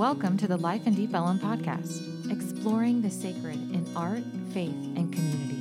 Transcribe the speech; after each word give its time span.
Welcome 0.00 0.38
to 0.38 0.48
the 0.48 0.56
Life 0.56 0.86
in 0.86 0.94
Deep 0.94 1.12
Ellum 1.12 1.38
podcast, 1.38 2.32
exploring 2.32 3.02
the 3.02 3.10
sacred 3.10 3.56
in 3.56 3.86
art, 3.94 4.22
faith, 4.54 4.74
and 4.96 5.12
community. 5.12 5.60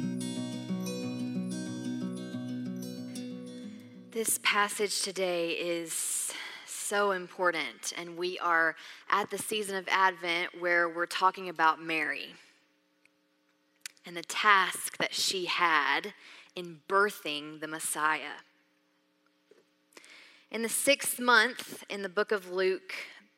This 4.11 4.39
passage 4.41 5.01
today 5.01 5.49
is 5.49 6.31
so 6.65 7.11
important, 7.11 7.91
and 7.97 8.15
we 8.15 8.39
are 8.39 8.77
at 9.09 9.29
the 9.29 9.37
season 9.37 9.75
of 9.75 9.85
Advent 9.91 10.61
where 10.61 10.87
we're 10.87 11.05
talking 11.05 11.49
about 11.49 11.81
Mary 11.81 12.35
and 14.05 14.15
the 14.15 14.23
task 14.23 14.97
that 14.99 15.13
she 15.13 15.47
had 15.47 16.13
in 16.55 16.79
birthing 16.87 17.59
the 17.59 17.67
Messiah. 17.67 18.39
In 20.49 20.61
the 20.61 20.69
sixth 20.69 21.19
month 21.19 21.83
in 21.89 22.03
the 22.03 22.09
book 22.09 22.31
of 22.31 22.49
Luke, 22.49 22.93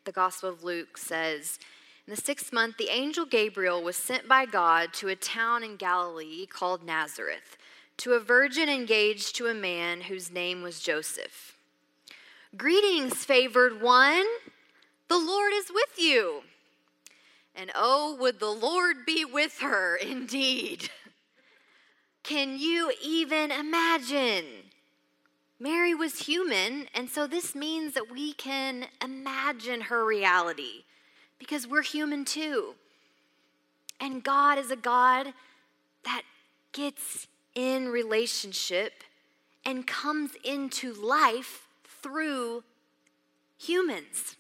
the 0.06 0.12
Gospel 0.12 0.50
of 0.50 0.64
Luke 0.64 0.98
says, 0.98 1.60
In 2.08 2.12
the 2.12 2.22
sixth 2.22 2.52
month, 2.52 2.78
the 2.78 2.90
angel 2.90 3.26
Gabriel 3.26 3.82
was 3.82 3.96
sent 3.96 4.28
by 4.28 4.46
God 4.46 4.94
to 4.94 5.10
a 5.10 5.16
town 5.16 5.64
in 5.64 5.76
Galilee 5.76 6.46
called 6.46 6.84
Nazareth, 6.84 7.58
to 7.98 8.14
a 8.14 8.20
virgin 8.20 8.70
engaged 8.70 9.36
to 9.36 9.48
a 9.48 9.54
man 9.54 10.02
whose 10.02 10.32
name 10.32 10.62
was 10.62 10.80
Joseph. 10.80 11.56
Greetings, 12.58 13.24
favored 13.24 13.82
one, 13.82 14.26
the 15.08 15.18
Lord 15.18 15.54
is 15.54 15.72
with 15.74 15.98
you. 15.98 16.42
And 17.56 17.72
oh, 17.76 18.16
would 18.20 18.40
the 18.40 18.52
Lord 18.52 19.06
be 19.06 19.26
with 19.26 19.60
her 19.60 19.96
indeed. 20.02 20.90
Can 22.24 22.58
you 22.58 22.92
even 23.04 23.52
imagine? 23.52 24.46
Mary 25.62 25.94
was 25.94 26.26
human, 26.26 26.88
and 26.96 27.08
so 27.08 27.28
this 27.28 27.54
means 27.54 27.94
that 27.94 28.10
we 28.10 28.34
can 28.34 28.88
imagine 29.00 29.80
her 29.80 30.04
reality 30.04 30.86
because 31.38 31.68
we're 31.68 31.84
human 31.84 32.26
too. 32.26 32.74
And 34.00 34.24
God 34.24 34.58
is 34.58 34.72
a 34.72 34.76
God 34.76 35.36
that 36.04 36.24
gets 36.72 37.28
in 37.54 37.90
relationship 37.90 39.04
and 39.64 39.86
comes 39.86 40.32
into 40.44 40.94
life 40.94 41.68
through 42.02 42.64
humans. 43.56 44.38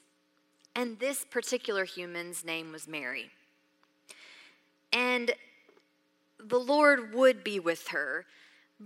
And 0.75 0.97
this 0.97 1.23
particular 1.23 1.85
human's 1.85 2.43
name 2.43 2.71
was 2.71 2.87
Mary. 2.87 3.29
And 4.91 5.35
the 6.39 6.59
Lord 6.59 7.13
would 7.13 7.43
be 7.43 7.59
with 7.59 7.89
her 7.89 8.25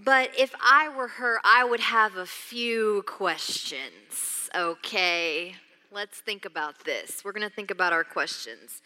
but 0.03 0.31
if 0.37 0.53
I 0.61 0.89
were 0.89 1.07
her, 1.07 1.39
I 1.43 1.63
would 1.63 1.79
have 1.79 2.17
a 2.17 2.25
few 2.25 3.03
questions, 3.05 4.49
okay? 4.53 5.55
Let's 5.91 6.19
think 6.19 6.43
about 6.43 6.83
this. 6.83 7.23
We're 7.23 7.31
to 7.33 7.49
think 7.49 7.71
about 7.71 7.93
our 7.93 8.03
questions. 8.03 8.81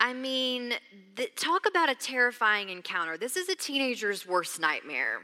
I 0.00 0.14
mean, 0.14 0.74
talk 1.36 1.66
about 1.68 1.90
a 1.90 1.94
terrifying 1.94 2.70
encounter. 2.70 3.16
This 3.16 3.36
is 3.36 3.48
a 3.48 3.54
teenager's 3.54 4.26
worst 4.26 4.58
nightmare. 4.58 5.20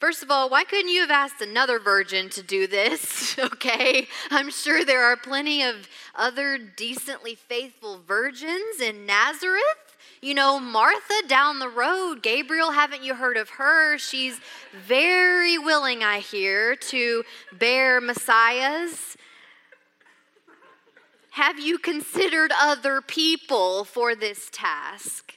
First 0.00 0.24
of 0.24 0.32
all, 0.32 0.48
why 0.48 0.64
couldn't 0.64 0.88
you 0.88 1.02
have 1.02 1.12
asked 1.12 1.40
another 1.40 1.78
virgin 1.78 2.28
to 2.30 2.42
do 2.42 2.66
this? 2.66 3.38
okay, 3.38 4.08
I'm 4.30 4.50
sure 4.50 4.84
there 4.84 5.04
are 5.04 5.16
plenty 5.16 5.62
of 5.62 5.88
other 6.16 6.58
decently 6.58 7.36
faithful 7.36 8.00
virgins 8.04 8.80
in 8.80 9.06
Nazareth. 9.06 9.91
You 10.24 10.34
know, 10.34 10.60
Martha 10.60 11.26
down 11.26 11.58
the 11.58 11.68
road, 11.68 12.22
Gabriel, 12.22 12.70
haven't 12.70 13.02
you 13.02 13.16
heard 13.16 13.36
of 13.36 13.50
her? 13.50 13.98
She's 13.98 14.38
very 14.86 15.58
willing, 15.58 16.04
I 16.04 16.20
hear, 16.20 16.76
to 16.76 17.24
bear 17.52 18.00
messiahs. 18.00 19.16
Have 21.32 21.58
you 21.58 21.76
considered 21.76 22.52
other 22.56 23.00
people 23.00 23.82
for 23.82 24.14
this 24.14 24.48
task? 24.52 25.36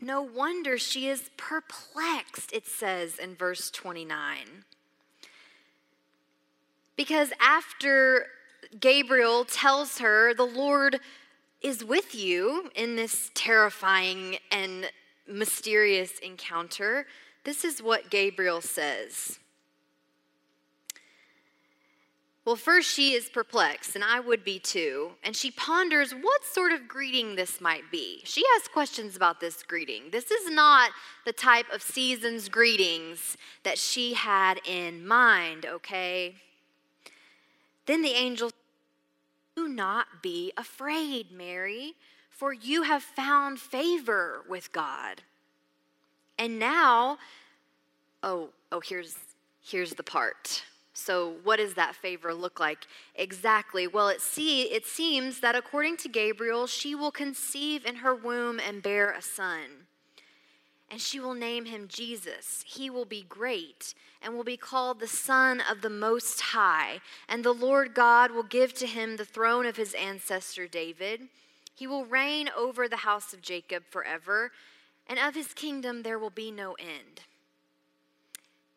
No 0.00 0.22
wonder 0.22 0.78
she 0.78 1.06
is 1.06 1.30
perplexed, 1.36 2.52
it 2.52 2.66
says 2.66 3.16
in 3.16 3.36
verse 3.36 3.70
29. 3.70 4.64
Because 6.96 7.32
after 7.40 8.26
Gabriel 8.80 9.44
tells 9.44 9.98
her, 9.98 10.34
the 10.34 10.42
Lord 10.42 10.98
is 11.66 11.84
with 11.84 12.14
you 12.14 12.70
in 12.76 12.94
this 12.94 13.32
terrifying 13.34 14.38
and 14.52 14.88
mysterious 15.26 16.20
encounter, 16.20 17.06
this 17.42 17.64
is 17.64 17.82
what 17.82 18.08
Gabriel 18.08 18.60
says. 18.60 19.40
Well, 22.44 22.54
first, 22.54 22.88
she 22.88 23.14
is 23.14 23.28
perplexed, 23.28 23.96
and 23.96 24.04
I 24.04 24.20
would 24.20 24.44
be 24.44 24.60
too. 24.60 25.14
And 25.24 25.34
she 25.34 25.50
ponders 25.50 26.12
what 26.12 26.44
sort 26.44 26.70
of 26.70 26.86
greeting 26.86 27.34
this 27.34 27.60
might 27.60 27.90
be. 27.90 28.20
She 28.22 28.44
has 28.54 28.68
questions 28.68 29.16
about 29.16 29.40
this 29.40 29.64
greeting. 29.64 30.04
This 30.12 30.30
is 30.30 30.48
not 30.48 30.92
the 31.24 31.32
type 31.32 31.66
of 31.72 31.82
season's 31.82 32.48
greetings 32.48 33.36
that 33.64 33.76
she 33.76 34.14
had 34.14 34.60
in 34.64 35.04
mind, 35.04 35.66
okay? 35.66 36.36
Then 37.86 38.02
the 38.02 38.10
angel 38.10 38.52
do 39.56 39.68
not 39.68 40.22
be 40.22 40.52
afraid, 40.56 41.32
Mary, 41.32 41.94
for 42.30 42.52
you 42.52 42.82
have 42.82 43.02
found 43.02 43.58
favor 43.58 44.44
with 44.48 44.72
God. 44.72 45.22
And 46.38 46.58
now, 46.58 47.16
oh, 48.22 48.50
oh, 48.70 48.80
here's 48.80 49.16
here's 49.64 49.94
the 49.94 50.02
part. 50.02 50.62
So, 50.92 51.34
what 51.44 51.56
does 51.56 51.74
that 51.74 51.94
favor 51.94 52.34
look 52.34 52.60
like 52.60 52.86
exactly? 53.14 53.86
Well, 53.86 54.08
it 54.08 54.20
see 54.20 54.62
it 54.64 54.86
seems 54.86 55.40
that 55.40 55.54
according 55.54 55.96
to 55.98 56.08
Gabriel, 56.08 56.66
she 56.66 56.94
will 56.94 57.10
conceive 57.10 57.86
in 57.86 57.96
her 57.96 58.14
womb 58.14 58.60
and 58.60 58.82
bear 58.82 59.12
a 59.12 59.22
son 59.22 59.85
and 60.90 61.00
she 61.00 61.18
will 61.18 61.34
name 61.34 61.64
him 61.64 61.88
Jesus. 61.88 62.64
He 62.66 62.88
will 62.88 63.04
be 63.04 63.24
great 63.28 63.94
and 64.22 64.34
will 64.34 64.44
be 64.44 64.56
called 64.56 65.00
the 65.00 65.08
Son 65.08 65.62
of 65.70 65.82
the 65.82 65.90
Most 65.90 66.40
High. 66.40 67.00
And 67.28 67.44
the 67.44 67.52
Lord 67.52 67.94
God 67.94 68.30
will 68.30 68.44
give 68.44 68.72
to 68.74 68.86
him 68.86 69.16
the 69.16 69.24
throne 69.24 69.66
of 69.66 69.76
his 69.76 69.94
ancestor 69.94 70.66
David. 70.66 71.22
He 71.74 71.86
will 71.86 72.04
reign 72.04 72.48
over 72.56 72.88
the 72.88 72.98
house 72.98 73.32
of 73.32 73.42
Jacob 73.42 73.84
forever, 73.90 74.52
and 75.06 75.18
of 75.18 75.34
his 75.34 75.52
kingdom 75.52 76.02
there 76.02 76.18
will 76.18 76.30
be 76.30 76.50
no 76.50 76.74
end. 76.74 77.22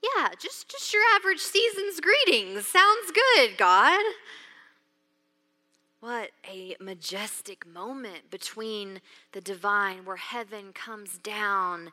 Yeah, 0.03 0.29
just, 0.39 0.69
just 0.69 0.93
your 0.93 1.03
average 1.15 1.39
season's 1.39 1.99
greetings. 1.99 2.65
Sounds 2.67 3.11
good, 3.11 3.57
God. 3.57 4.01
What 6.01 6.31
a 6.49 6.77
majestic 6.79 7.67
moment 7.67 8.31
between 8.31 9.01
the 9.33 9.41
divine 9.41 10.05
where 10.05 10.15
heaven 10.15 10.71
comes 10.71 11.17
down 11.17 11.91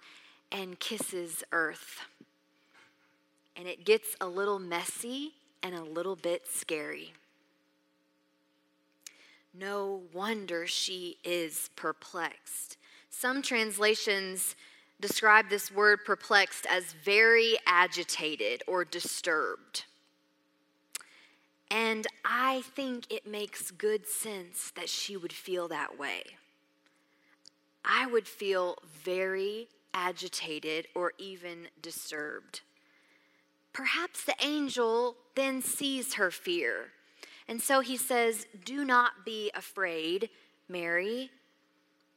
and 0.52 0.78
kisses 0.78 1.42
earth. 1.50 2.02
And 3.56 3.66
it 3.66 3.84
gets 3.84 4.14
a 4.20 4.28
little 4.28 4.60
messy 4.60 5.32
and 5.60 5.74
a 5.74 5.82
little 5.82 6.14
bit 6.14 6.46
scary. 6.46 7.14
No 9.52 10.02
wonder 10.12 10.68
she 10.68 11.16
is 11.24 11.70
perplexed. 11.74 12.76
Some 13.10 13.42
translations 13.42 14.54
describe 15.00 15.48
this 15.48 15.72
word 15.72 16.04
perplexed 16.04 16.66
as 16.70 16.92
very 16.92 17.56
agitated 17.66 18.62
or 18.68 18.84
disturbed. 18.84 19.84
And 21.70 22.06
I 22.24 22.62
think 22.62 23.12
it 23.12 23.26
makes 23.26 23.70
good 23.70 24.06
sense 24.06 24.70
that 24.76 24.88
she 24.88 25.16
would 25.16 25.32
feel 25.32 25.68
that 25.68 25.98
way. 25.98 26.22
I 27.84 28.06
would 28.06 28.26
feel 28.26 28.78
very 28.84 29.68
agitated 29.94 30.88
or 30.94 31.12
even 31.18 31.68
disturbed. 31.80 32.60
Perhaps 33.72 34.24
the 34.24 34.34
angel 34.42 35.16
then 35.34 35.62
sees 35.62 36.14
her 36.14 36.30
fear. 36.30 36.92
And 37.48 37.60
so 37.60 37.80
he 37.80 37.96
says, 37.96 38.46
Do 38.64 38.84
not 38.84 39.24
be 39.24 39.50
afraid, 39.54 40.30
Mary, 40.68 41.30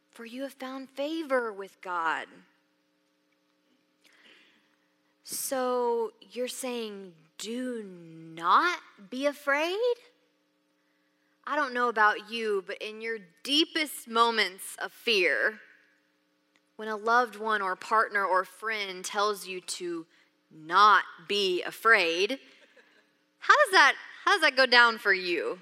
for 0.09 0.25
you 0.25 0.43
have 0.43 0.53
found 0.53 0.89
favor 0.89 1.53
with 1.53 1.79
God. 1.81 2.27
So 5.23 6.13
you're 6.31 6.47
saying, 6.47 7.13
do 7.39 7.83
not 8.35 8.77
be 9.09 9.25
afraid? 9.25 9.95
I 11.47 11.55
don't 11.55 11.73
know 11.73 11.89
about 11.89 12.29
you, 12.29 12.63
but 12.67 12.77
in 12.79 13.01
your 13.01 13.17
deepest 13.41 14.07
moments 14.07 14.75
of 14.79 14.91
fear, 14.91 15.59
when 16.75 16.87
a 16.87 16.95
loved 16.95 17.37
one 17.37 17.61
or 17.63 17.75
partner 17.75 18.23
or 18.23 18.45
friend 18.45 19.03
tells 19.03 19.47
you 19.47 19.61
to 19.61 20.05
not 20.51 21.03
be 21.27 21.63
afraid, 21.63 22.39
how 23.39 23.55
does 23.65 23.71
that 23.71 23.95
how 24.25 24.33
does 24.33 24.41
that 24.41 24.55
go 24.55 24.67
down 24.67 24.99
for 24.99 25.13
you? 25.13 25.59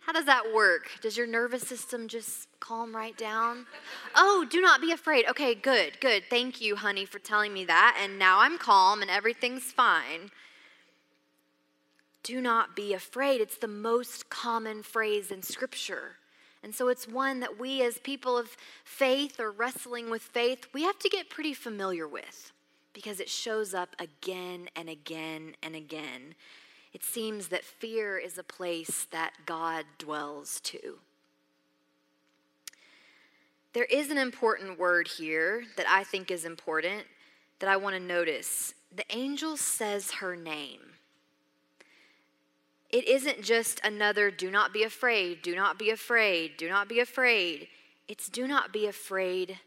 How 0.00 0.12
does 0.12 0.26
that 0.26 0.54
work? 0.54 0.90
Does 1.00 1.16
your 1.16 1.26
nervous 1.26 1.62
system 1.62 2.08
just 2.08 2.46
calm 2.60 2.94
right 2.94 3.16
down? 3.16 3.66
Oh, 4.14 4.46
do 4.48 4.60
not 4.60 4.82
be 4.82 4.92
afraid. 4.92 5.24
Okay, 5.28 5.54
good, 5.54 5.98
good. 5.98 6.24
Thank 6.28 6.60
you, 6.60 6.76
honey, 6.76 7.06
for 7.06 7.18
telling 7.18 7.54
me 7.54 7.64
that. 7.64 7.98
And 8.00 8.18
now 8.18 8.40
I'm 8.40 8.58
calm 8.58 9.00
and 9.00 9.10
everything's 9.10 9.72
fine. 9.72 10.30
Do 12.24 12.40
not 12.40 12.74
be 12.74 12.92
afraid. 12.94 13.40
It's 13.40 13.58
the 13.58 13.68
most 13.68 14.28
common 14.30 14.82
phrase 14.82 15.30
in 15.30 15.42
Scripture. 15.42 16.16
And 16.62 16.74
so 16.74 16.88
it's 16.88 17.06
one 17.06 17.40
that 17.40 17.60
we, 17.60 17.82
as 17.82 17.98
people 17.98 18.38
of 18.38 18.56
faith 18.82 19.38
or 19.38 19.50
wrestling 19.50 20.08
with 20.08 20.22
faith, 20.22 20.66
we 20.72 20.82
have 20.82 20.98
to 21.00 21.10
get 21.10 21.28
pretty 21.28 21.52
familiar 21.52 22.08
with 22.08 22.52
because 22.94 23.20
it 23.20 23.28
shows 23.28 23.74
up 23.74 23.94
again 23.98 24.70
and 24.74 24.88
again 24.88 25.54
and 25.62 25.76
again. 25.76 26.34
It 26.94 27.04
seems 27.04 27.48
that 27.48 27.64
fear 27.64 28.16
is 28.16 28.38
a 28.38 28.42
place 28.42 29.06
that 29.10 29.32
God 29.44 29.84
dwells 29.98 30.60
too. 30.60 31.00
There 33.74 33.84
is 33.84 34.10
an 34.10 34.18
important 34.18 34.78
word 34.78 35.08
here 35.08 35.64
that 35.76 35.86
I 35.88 36.04
think 36.04 36.30
is 36.30 36.46
important 36.46 37.02
that 37.58 37.68
I 37.68 37.76
want 37.76 37.96
to 37.96 38.00
notice. 38.00 38.72
The 38.94 39.04
angel 39.14 39.58
says 39.58 40.12
her 40.12 40.36
name. 40.36 40.80
It 42.94 43.08
isn't 43.08 43.42
just 43.42 43.80
another 43.82 44.30
do 44.30 44.52
not 44.52 44.72
be 44.72 44.84
afraid, 44.84 45.42
do 45.42 45.56
not 45.56 45.80
be 45.80 45.90
afraid, 45.90 46.56
do 46.56 46.68
not 46.68 46.88
be 46.88 47.00
afraid. 47.00 47.66
It's 48.06 48.28
do 48.28 48.46
not 48.46 48.72
be 48.72 48.86
afraid, 48.86 49.58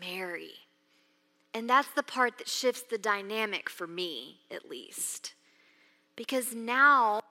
Mary. 0.00 0.50
And 1.54 1.70
that's 1.70 1.86
the 1.94 2.02
part 2.02 2.38
that 2.38 2.48
shifts 2.48 2.82
the 2.82 2.98
dynamic 2.98 3.70
for 3.70 3.86
me, 3.86 4.40
at 4.50 4.68
least. 4.68 5.34
Because 6.16 6.56
now, 6.56 7.22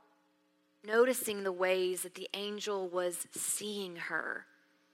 noticing 0.88 1.44
the 1.44 1.52
ways 1.52 2.04
that 2.04 2.16
the 2.16 2.30
angel 2.34 2.88
was 2.88 3.28
seeing 3.34 3.98
her 3.98 4.46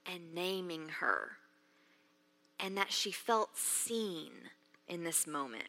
and 0.04 0.34
naming 0.34 0.88
her, 0.98 1.36
and 2.58 2.76
that 2.76 2.90
she 2.90 3.12
felt 3.12 3.56
seen 3.56 4.32
in 4.88 5.04
this 5.04 5.24
moment. 5.24 5.68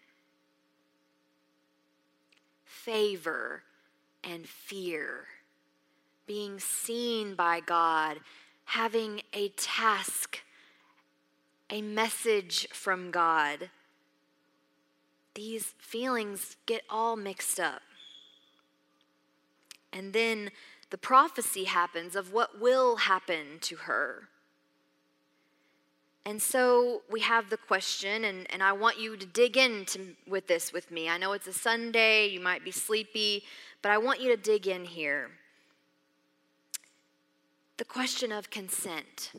Favor 2.65 3.61
and 4.23 4.47
fear, 4.47 5.25
being 6.25 6.59
seen 6.59 7.35
by 7.35 7.59
God, 7.59 8.19
having 8.65 9.21
a 9.33 9.49
task, 9.49 10.39
a 11.69 11.81
message 11.81 12.67
from 12.71 13.11
God. 13.11 13.69
These 15.33 15.73
feelings 15.79 16.57
get 16.65 16.83
all 16.89 17.15
mixed 17.15 17.59
up. 17.59 17.81
And 19.91 20.13
then 20.13 20.51
the 20.89 20.97
prophecy 20.97 21.65
happens 21.65 22.15
of 22.15 22.33
what 22.33 22.61
will 22.61 22.97
happen 22.97 23.59
to 23.61 23.75
her. 23.75 24.29
And 26.25 26.41
so 26.41 27.01
we 27.11 27.19
have 27.19 27.49
the 27.49 27.57
question, 27.57 28.23
and, 28.23 28.49
and 28.51 28.63
I 28.63 28.71
want 28.71 28.97
you 28.97 29.17
to 29.17 29.25
dig 29.25 29.57
into 29.57 30.15
with 30.25 30.47
this 30.47 30.71
with 30.71 30.89
me. 30.89 31.09
I 31.09 31.17
know 31.17 31.33
it's 31.33 31.47
a 31.47 31.53
Sunday, 31.53 32.27
you 32.27 32.39
might 32.39 32.63
be 32.63 32.71
sleepy, 32.71 33.43
but 33.83 33.91
I 33.91 33.99
want 33.99 34.21
you 34.21 34.29
to 34.29 34.41
dig 34.41 34.65
in 34.65 34.85
here. 34.85 35.29
The 37.77 37.85
question 37.85 38.31
of 38.31 38.49
consent. 38.49 39.33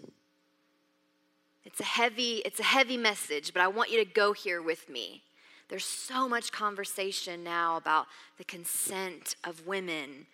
It's 1.64 1.81
a 1.81 1.85
heavy, 1.85 2.43
it's 2.44 2.61
a 2.61 2.64
heavy 2.64 2.99
message, 2.99 3.52
but 3.52 3.62
I 3.62 3.69
want 3.69 3.91
you 3.91 4.05
to 4.05 4.11
go 4.11 4.35
here 4.35 4.61
with 4.61 4.88
me. 4.88 5.23
There's 5.69 5.85
so 5.85 6.29
much 6.29 6.52
conversation 6.52 7.43
now 7.43 7.79
about 7.79 8.06
the 8.37 8.44
consent 8.44 9.35
of 9.44 9.67
women. 9.67 10.26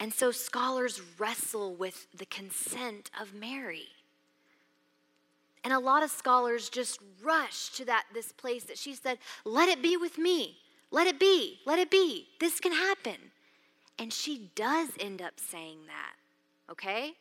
And 0.00 0.14
so 0.14 0.30
scholars 0.30 1.02
wrestle 1.18 1.74
with 1.74 2.06
the 2.16 2.24
consent 2.24 3.10
of 3.20 3.34
Mary. 3.34 3.88
And 5.62 5.74
a 5.74 5.78
lot 5.78 6.02
of 6.02 6.10
scholars 6.10 6.70
just 6.70 6.98
rush 7.22 7.68
to 7.72 7.84
that 7.84 8.06
this 8.14 8.32
place 8.32 8.64
that 8.64 8.78
she 8.78 8.94
said, 8.94 9.18
"Let 9.44 9.68
it 9.68 9.82
be 9.82 9.98
with 9.98 10.16
me. 10.16 10.62
Let 10.90 11.06
it 11.06 11.18
be. 11.18 11.60
Let 11.66 11.78
it 11.78 11.90
be. 11.90 12.30
This 12.38 12.58
can 12.58 12.72
happen." 12.72 13.32
And 13.98 14.12
she 14.12 14.50
does 14.54 14.90
end 14.98 15.20
up 15.20 15.38
saying 15.38 15.80
that, 15.86 16.14
okay? 16.72 17.12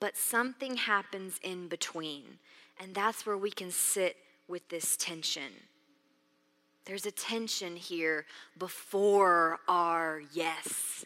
But 0.00 0.16
something 0.16 0.76
happens 0.76 1.40
in 1.42 1.68
between, 1.68 2.38
and 2.78 2.94
that's 2.94 3.24
where 3.24 3.38
we 3.38 3.50
can 3.50 3.70
sit 3.70 4.16
with 4.46 4.68
this 4.68 4.96
tension. 4.96 5.52
There's 6.84 7.06
a 7.06 7.10
tension 7.10 7.76
here 7.76 8.24
before 8.58 9.58
our 9.68 10.22
yes. 10.32 11.04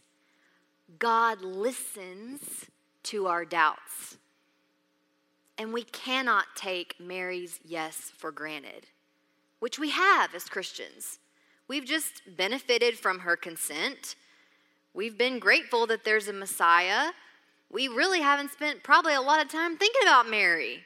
God 0.98 1.40
listens 1.40 2.66
to 3.04 3.26
our 3.26 3.44
doubts. 3.44 4.18
And 5.58 5.72
we 5.72 5.82
cannot 5.82 6.46
take 6.54 6.96
Mary's 7.00 7.60
yes 7.64 8.12
for 8.16 8.30
granted, 8.30 8.86
which 9.58 9.78
we 9.78 9.90
have 9.90 10.34
as 10.34 10.44
Christians. 10.44 11.18
We've 11.68 11.84
just 11.84 12.22
benefited 12.36 12.98
from 12.98 13.20
her 13.20 13.36
consent. 13.36 14.14
We've 14.94 15.16
been 15.16 15.38
grateful 15.38 15.86
that 15.86 16.04
there's 16.04 16.28
a 16.28 16.32
Messiah. 16.32 17.12
We 17.70 17.88
really 17.88 18.20
haven't 18.20 18.52
spent 18.52 18.82
probably 18.82 19.14
a 19.14 19.20
lot 19.20 19.42
of 19.42 19.50
time 19.50 19.76
thinking 19.76 20.02
about 20.02 20.28
Mary. 20.28 20.84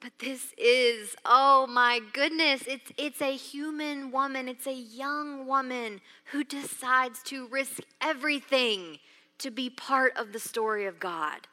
But 0.00 0.12
this 0.18 0.54
is, 0.56 1.14
oh 1.26 1.66
my 1.66 2.00
goodness, 2.14 2.62
it's, 2.66 2.90
it's 2.96 3.20
a 3.20 3.36
human 3.36 4.10
woman, 4.10 4.48
it's 4.48 4.66
a 4.66 4.72
young 4.72 5.46
woman 5.46 6.00
who 6.32 6.42
decides 6.42 7.22
to 7.24 7.46
risk 7.48 7.80
everything 8.00 8.98
to 9.38 9.50
be 9.50 9.68
part 9.68 10.16
of 10.16 10.32
the 10.32 10.38
story 10.38 10.86
of 10.86 10.98
God. 10.98 11.48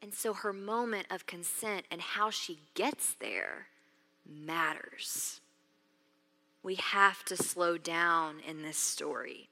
And 0.00 0.14
so 0.14 0.32
her 0.32 0.52
moment 0.52 1.06
of 1.10 1.26
consent 1.26 1.84
and 1.90 2.00
how 2.00 2.30
she 2.30 2.58
gets 2.74 3.14
there 3.20 3.66
matters. 4.26 5.41
We 6.62 6.76
have 6.76 7.24
to 7.24 7.36
slow 7.36 7.76
down 7.76 8.40
in 8.46 8.62
this 8.62 8.76
story 8.76 9.48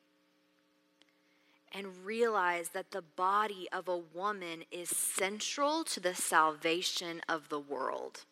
and 1.72 2.04
realize 2.04 2.70
that 2.70 2.90
the 2.90 3.02
body 3.02 3.68
of 3.72 3.88
a 3.88 3.96
woman 3.96 4.64
is 4.70 4.88
central 4.90 5.84
to 5.84 6.00
the 6.00 6.14
salvation 6.14 7.20
of 7.28 7.48
the 7.48 7.60
world. 7.60 8.24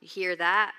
You 0.00 0.08
hear 0.08 0.36
that? 0.36 0.72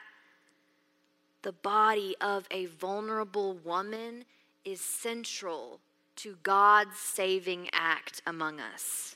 The 1.44 1.54
body 1.54 2.16
of 2.20 2.46
a 2.52 2.66
vulnerable 2.66 3.54
woman 3.54 4.26
is 4.66 4.82
central 4.82 5.80
to 6.18 6.38
God's 6.44 6.98
saving 6.98 7.70
act 7.72 8.22
among 8.26 8.60
us. 8.60 9.16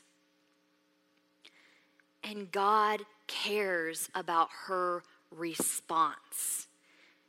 And 2.24 2.50
God 2.50 3.02
cares 3.26 4.08
about 4.14 4.48
her 4.66 5.02
response. 5.30 6.68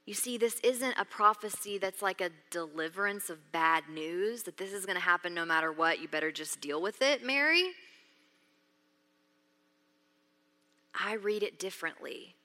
You 0.06 0.14
see, 0.14 0.38
this 0.38 0.60
isn't 0.62 0.96
a 0.98 1.06
prophecy 1.06 1.78
that's 1.78 2.02
like 2.02 2.20
a 2.20 2.30
deliverance 2.50 3.30
of 3.30 3.52
bad 3.52 3.84
news, 3.90 4.44
that 4.44 4.58
this 4.58 4.74
is 4.74 4.86
going 4.86 4.98
to 4.98 5.04
happen 5.04 5.34
no 5.34 5.46
matter 5.46 5.72
what. 5.72 6.02
You 6.02 6.08
better 6.10 6.32
just 6.32 6.60
deal 6.60 6.82
with 6.82 7.02
it, 7.02 7.26
Mary. 7.26 7.72
I 10.94 11.14
read 11.14 11.42
it 11.42 11.58
differently. 11.58 12.36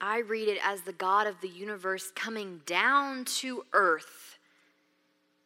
I 0.00 0.20
read 0.20 0.48
it 0.48 0.58
as 0.64 0.82
the 0.82 0.92
God 0.92 1.26
of 1.26 1.40
the 1.40 1.48
universe 1.48 2.12
coming 2.14 2.62
down 2.64 3.24
to 3.26 3.64
earth 3.72 4.38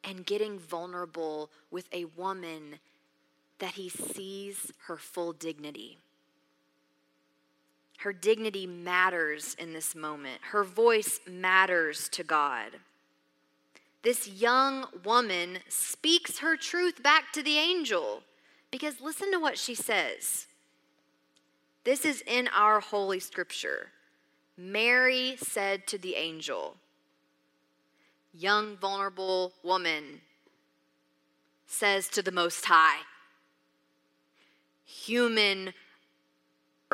and 0.05 0.25
getting 0.25 0.59
vulnerable 0.59 1.51
with 1.71 1.89
a 1.93 2.05
woman 2.05 2.79
that 3.59 3.73
he 3.73 3.89
sees 3.89 4.71
her 4.87 4.97
full 4.97 5.33
dignity. 5.33 5.99
Her 7.99 8.13
dignity 8.13 8.67
matters 8.67 9.55
in 9.59 9.73
this 9.73 9.95
moment. 9.95 10.41
Her 10.51 10.65
voice 10.65 11.21
matters 11.27 12.09
to 12.11 12.23
God. 12.23 12.73
This 14.03 14.29
young 14.29 14.87
woman 15.03 15.61
speaks 15.69 16.39
her 16.39 16.57
truth 16.57 17.03
back 17.03 17.33
to 17.33 17.43
the 17.43 17.57
angel 17.57 18.23
because 18.71 19.01
listen 19.01 19.33
to 19.33 19.39
what 19.39 19.57
she 19.57 19.75
says. 19.75 20.47
This 21.85 22.05
is 22.05 22.23
in 22.27 22.49
our 22.49 22.81
holy 22.81 23.21
scripture. 23.21 23.89
Mary 24.57 25.37
said 25.39 25.87
to 25.87 25.99
the 25.99 26.17
angel, 26.17 26.77
young, 28.33 28.77
vulnerable 28.77 29.53
woman 29.63 30.21
says 31.67 32.09
to 32.09 32.23
the 32.23 32.33
Most 32.33 32.65
High, 32.65 33.01
human, 34.85 35.73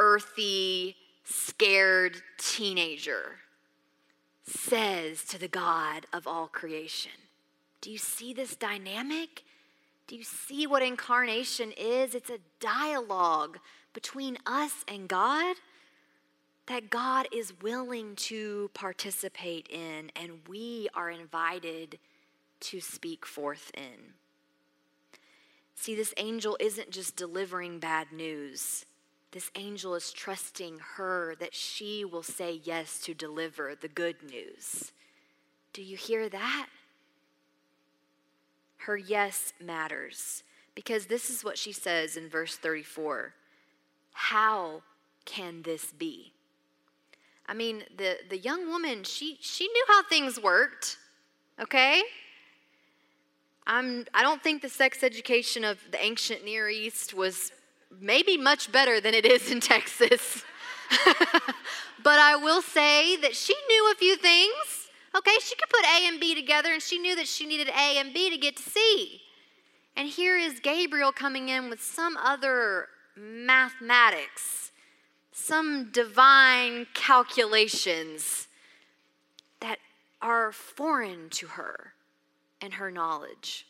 earthy, 0.00 0.96
scared 1.24 2.22
teenager 2.38 3.36
says 4.44 5.22
to 5.24 5.38
the 5.38 5.46
God 5.46 6.06
of 6.12 6.26
all 6.26 6.48
creation. 6.48 7.12
Do 7.82 7.90
you 7.90 7.98
see 7.98 8.32
this 8.32 8.56
dynamic? 8.56 9.44
Do 10.06 10.16
you 10.16 10.24
see 10.24 10.66
what 10.66 10.82
incarnation 10.82 11.72
is? 11.76 12.14
It's 12.14 12.30
a 12.30 12.38
dialogue 12.58 13.58
between 13.92 14.38
us 14.46 14.84
and 14.88 15.06
God 15.06 15.56
that 16.66 16.88
God 16.88 17.28
is 17.32 17.52
willing 17.60 18.16
to 18.16 18.70
participate 18.74 19.68
in, 19.68 20.10
and 20.16 20.40
we 20.48 20.88
are 20.94 21.10
invited 21.10 21.98
to 22.60 22.80
speak 22.80 23.26
forth 23.26 23.70
in. 23.74 24.14
See, 25.74 25.94
this 25.94 26.14
angel 26.16 26.56
isn't 26.58 26.90
just 26.90 27.16
delivering 27.16 27.80
bad 27.80 28.12
news. 28.12 28.86
This 29.32 29.50
angel 29.54 29.94
is 29.94 30.12
trusting 30.12 30.80
her 30.96 31.36
that 31.38 31.54
she 31.54 32.04
will 32.04 32.22
say 32.22 32.60
yes 32.64 32.98
to 33.00 33.14
deliver 33.14 33.74
the 33.74 33.88
good 33.88 34.16
news. 34.28 34.92
Do 35.72 35.82
you 35.82 35.96
hear 35.96 36.28
that? 36.28 36.66
Her 38.78 38.96
yes 38.96 39.52
matters 39.60 40.42
because 40.74 41.06
this 41.06 41.30
is 41.30 41.44
what 41.44 41.58
she 41.58 41.72
says 41.72 42.16
in 42.16 42.28
verse 42.28 42.56
34 42.56 43.34
How 44.12 44.82
can 45.24 45.62
this 45.62 45.92
be? 45.92 46.32
I 47.46 47.54
mean, 47.54 47.84
the, 47.96 48.18
the 48.28 48.38
young 48.38 48.68
woman, 48.68 49.02
she, 49.04 49.36
she 49.40 49.66
knew 49.66 49.84
how 49.88 50.04
things 50.04 50.40
worked, 50.40 50.98
okay? 51.60 52.02
I'm, 53.66 54.06
I 54.14 54.22
don't 54.22 54.42
think 54.42 54.62
the 54.62 54.68
sex 54.68 55.02
education 55.02 55.64
of 55.64 55.78
the 55.90 56.02
ancient 56.02 56.44
Near 56.44 56.68
East 56.68 57.12
was 57.12 57.52
maybe 57.98 58.36
much 58.36 58.70
better 58.70 59.00
than 59.00 59.14
it 59.14 59.24
is 59.24 59.50
in 59.50 59.60
Texas. 59.60 60.44
but 62.02 62.18
I 62.18 62.36
will 62.36 62.62
say 62.62 63.16
that 63.16 63.34
she 63.34 63.54
knew 63.68 63.92
a 63.92 63.94
few 63.96 64.16
things. 64.16 64.88
Okay, 65.16 65.36
she 65.40 65.56
could 65.56 65.68
put 65.68 65.84
A 65.84 66.06
and 66.06 66.20
B 66.20 66.34
together, 66.34 66.72
and 66.72 66.82
she 66.82 66.98
knew 66.98 67.16
that 67.16 67.26
she 67.26 67.46
needed 67.46 67.68
A 67.68 67.98
and 67.98 68.14
B 68.14 68.30
to 68.30 68.36
get 68.36 68.56
to 68.56 68.62
C. 68.62 69.22
And 69.96 70.08
here 70.08 70.36
is 70.36 70.60
Gabriel 70.60 71.12
coming 71.12 71.48
in 71.48 71.68
with 71.68 71.82
some 71.82 72.16
other 72.16 72.88
mathematics, 73.16 74.70
some 75.32 75.90
divine 75.90 76.86
calculations 76.94 78.46
that 79.60 79.78
are 80.22 80.52
foreign 80.52 81.28
to 81.30 81.48
her 81.48 81.94
and 82.60 82.74
her 82.74 82.90
knowledge. 82.90 83.66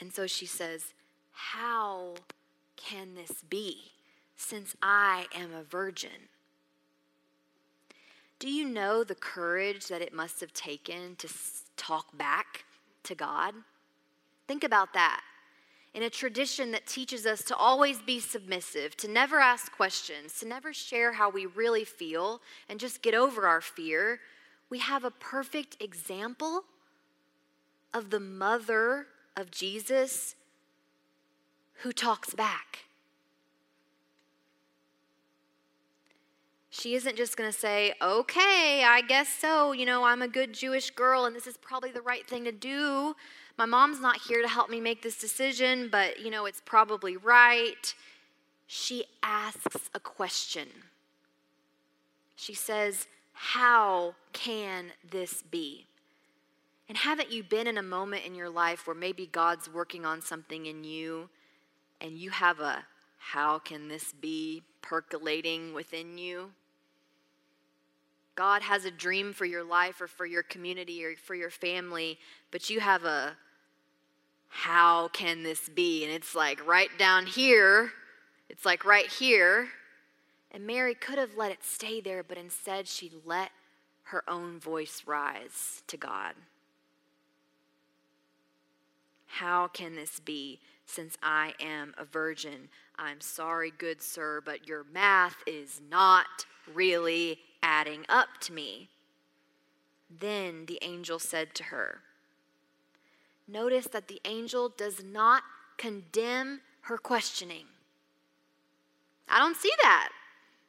And 0.00 0.12
so 0.12 0.26
she 0.26 0.46
says, 0.46 0.92
How 1.32 2.14
can 2.84 3.14
this 3.14 3.42
be 3.48 3.92
since 4.36 4.74
I 4.82 5.26
am 5.34 5.52
a 5.52 5.62
virgin? 5.62 6.28
Do 8.38 8.50
you 8.50 8.66
know 8.66 9.04
the 9.04 9.14
courage 9.14 9.88
that 9.88 10.00
it 10.00 10.14
must 10.14 10.40
have 10.40 10.54
taken 10.54 11.16
to 11.16 11.28
talk 11.76 12.16
back 12.16 12.64
to 13.04 13.14
God? 13.14 13.54
Think 14.48 14.64
about 14.64 14.94
that. 14.94 15.20
In 15.92 16.02
a 16.04 16.10
tradition 16.10 16.70
that 16.70 16.86
teaches 16.86 17.26
us 17.26 17.42
to 17.42 17.56
always 17.56 18.00
be 18.00 18.18
submissive, 18.18 18.96
to 18.96 19.08
never 19.08 19.40
ask 19.40 19.72
questions, 19.72 20.38
to 20.38 20.46
never 20.46 20.72
share 20.72 21.12
how 21.12 21.28
we 21.28 21.46
really 21.46 21.84
feel, 21.84 22.40
and 22.68 22.80
just 22.80 23.02
get 23.02 23.14
over 23.14 23.46
our 23.46 23.60
fear, 23.60 24.20
we 24.70 24.78
have 24.78 25.04
a 25.04 25.10
perfect 25.10 25.76
example 25.80 26.64
of 27.92 28.10
the 28.10 28.20
mother 28.20 29.08
of 29.36 29.50
Jesus 29.50 30.36
who 31.82 31.92
talks 31.92 32.34
back. 32.34 32.84
She 36.68 36.94
isn't 36.94 37.16
just 37.16 37.36
going 37.36 37.50
to 37.50 37.58
say, 37.58 37.94
okay, 38.00 38.84
I 38.86 39.02
guess 39.06 39.28
so. 39.28 39.72
You 39.72 39.86
know, 39.86 40.04
I'm 40.04 40.22
a 40.22 40.28
good 40.28 40.52
Jewish 40.52 40.90
girl 40.90 41.24
and 41.24 41.34
this 41.34 41.46
is 41.46 41.56
probably 41.56 41.90
the 41.90 42.00
right 42.00 42.26
thing 42.26 42.44
to 42.44 42.52
do. 42.52 43.16
My 43.58 43.66
mom's 43.66 44.00
not 44.00 44.18
here 44.28 44.40
to 44.40 44.48
help 44.48 44.70
me 44.70 44.80
make 44.80 45.02
this 45.02 45.16
decision, 45.16 45.88
but 45.90 46.20
you 46.20 46.30
know, 46.30 46.46
it's 46.46 46.62
probably 46.64 47.16
right. 47.16 47.94
She 48.66 49.04
asks 49.22 49.90
a 49.94 50.00
question. 50.00 50.68
She 52.36 52.54
says, 52.54 53.08
How 53.32 54.14
can 54.32 54.92
this 55.10 55.42
be? 55.42 55.86
And 56.88 56.96
haven't 56.96 57.30
you 57.30 57.42
been 57.42 57.66
in 57.66 57.78
a 57.78 57.82
moment 57.82 58.24
in 58.24 58.34
your 58.34 58.48
life 58.48 58.86
where 58.86 58.96
maybe 58.96 59.26
God's 59.26 59.68
working 59.68 60.06
on 60.06 60.22
something 60.22 60.66
in 60.66 60.84
you 60.84 61.28
and 62.00 62.18
you 62.18 62.30
have 62.30 62.60
a 62.60 62.84
how 63.18 63.58
can 63.58 63.88
this 63.88 64.12
be 64.12 64.62
percolating 64.82 65.74
within 65.74 66.18
you? 66.18 66.52
God 68.34 68.62
has 68.62 68.84
a 68.84 68.90
dream 68.90 69.32
for 69.32 69.44
your 69.44 69.62
life 69.62 70.00
or 70.00 70.06
for 70.06 70.24
your 70.24 70.42
community 70.42 71.04
or 71.04 71.14
for 71.16 71.34
your 71.34 71.50
family, 71.50 72.18
but 72.50 72.70
you 72.70 72.80
have 72.80 73.04
a 73.04 73.36
how 74.48 75.08
can 75.08 75.42
this 75.42 75.68
be? 75.68 76.04
And 76.04 76.12
it's 76.12 76.34
like 76.34 76.66
right 76.66 76.90
down 76.98 77.26
here. 77.26 77.92
It's 78.48 78.64
like 78.64 78.84
right 78.84 79.06
here. 79.06 79.68
And 80.50 80.66
Mary 80.66 80.94
could 80.94 81.18
have 81.18 81.36
let 81.36 81.52
it 81.52 81.62
stay 81.62 82.00
there, 82.00 82.24
but 82.24 82.36
instead 82.36 82.88
she 82.88 83.12
let 83.24 83.50
her 84.04 84.24
own 84.28 84.58
voice 84.58 85.04
rise 85.06 85.82
to 85.86 85.96
God. 85.96 86.34
How 89.26 89.68
can 89.68 89.94
this 89.94 90.18
be 90.18 90.58
since 90.90 91.16
I 91.22 91.54
am 91.60 91.94
a 91.96 92.04
virgin? 92.04 92.68
I'm 92.98 93.20
sorry, 93.20 93.72
good 93.76 94.02
sir, 94.02 94.42
but 94.44 94.66
your 94.66 94.84
math 94.92 95.36
is 95.46 95.80
not 95.90 96.46
really 96.72 97.38
adding 97.62 98.04
up 98.08 98.28
to 98.42 98.52
me. 98.52 98.88
Then 100.10 100.66
the 100.66 100.78
angel 100.82 101.18
said 101.18 101.54
to 101.54 101.64
her, 101.64 102.00
Notice 103.46 103.86
that 103.88 104.08
the 104.08 104.20
angel 104.24 104.68
does 104.68 105.02
not 105.02 105.42
condemn 105.76 106.60
her 106.82 106.98
questioning. 106.98 107.66
I 109.28 109.38
don't 109.38 109.56
see 109.56 109.72
that. 109.82 110.10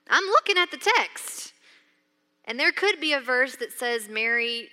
I'm 0.10 0.26
looking 0.26 0.58
at 0.58 0.72
the 0.72 0.78
text. 0.78 1.54
And 2.46 2.60
there 2.60 2.72
could 2.72 3.00
be 3.00 3.14
a 3.14 3.20
verse 3.20 3.56
that 3.58 3.72
says, 3.72 4.10
Mary, 4.10 4.70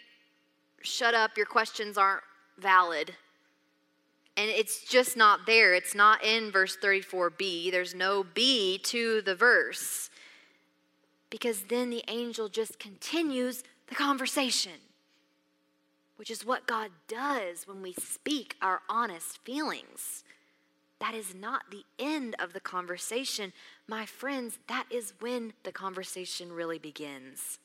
shut 0.81 1.15
up, 1.15 1.37
your 1.37 1.47
questions 1.47 1.99
aren't 1.99 2.23
valid. 2.59 3.15
And 4.39 4.49
it's 4.49 4.85
just 4.85 5.17
not 5.17 5.47
there. 5.47 5.75
It's 5.75 5.95
not 5.95 6.25
in 6.25 6.51
verse 6.51 6.79
34b. 6.83 7.71
There's 7.71 7.95
no 7.95 8.25
B 8.25 8.79
to 8.85 9.21
the 9.21 9.35
verse. 9.35 10.09
Because 11.29 11.63
then 11.65 11.91
the 11.91 12.05
angel 12.09 12.49
just 12.49 12.79
continues 12.79 13.65
the 13.89 13.95
conversation 13.95 14.73
which 16.19 16.31
is 16.33 16.45
what 16.45 16.67
God 16.67 16.91
does 17.07 17.67
when 17.67 17.81
we 17.81 17.93
speak 17.93 18.57
our 18.61 18.83
honest 18.89 19.39
feelings. 19.45 20.25
That 20.99 21.15
is 21.15 21.33
not 21.33 21.71
the 21.71 21.85
end 21.97 22.35
of 22.41 22.53
the 22.53 22.61
conversation. 22.61 23.53
My 23.87 24.05
friends, 24.05 24.59
that 24.67 24.87
is 24.91 25.15
when 25.21 25.53
the 25.63 25.71
conversation 25.71 26.53
really 26.53 26.79
begins. 26.79 27.61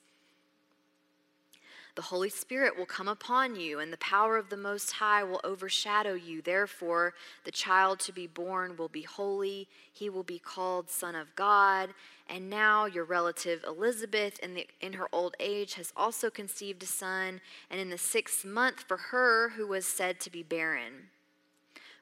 The 1.95 2.01
Holy 2.01 2.29
Spirit 2.29 2.75
will 2.75 2.87
come 2.87 3.07
upon 3.07 3.55
you, 3.55 3.79
and 3.79 3.93
the 3.93 3.97
power 3.97 4.37
of 4.37 4.49
the 4.49 4.57
Most 4.57 4.93
High 4.93 5.23
will 5.23 5.41
overshadow 5.43 6.13
you. 6.13 6.41
Therefore, 6.41 7.13
the 7.43 7.51
child 7.51 7.99
to 8.01 8.11
be 8.11 8.25
born 8.25 8.75
will 8.77 8.87
be 8.87 9.03
holy. 9.03 9.67
He 9.91 10.09
will 10.09 10.23
be 10.23 10.39
called 10.39 10.89
Son 10.89 11.15
of 11.15 11.35
God. 11.35 11.93
And 12.27 12.49
now, 12.49 12.85
your 12.85 13.03
relative 13.03 13.63
Elizabeth, 13.67 14.39
in, 14.39 14.55
the, 14.55 14.67
in 14.81 14.93
her 14.93 15.07
old 15.11 15.35
age, 15.39 15.75
has 15.75 15.93
also 15.95 16.31
conceived 16.31 16.81
a 16.81 16.87
son, 16.87 17.41
and 17.69 17.79
in 17.79 17.91
the 17.91 17.97
sixth 17.97 18.43
month 18.43 18.85
for 18.87 18.97
her 18.97 19.49
who 19.49 19.67
was 19.67 19.85
said 19.85 20.19
to 20.21 20.31
be 20.31 20.41
barren. 20.41 21.09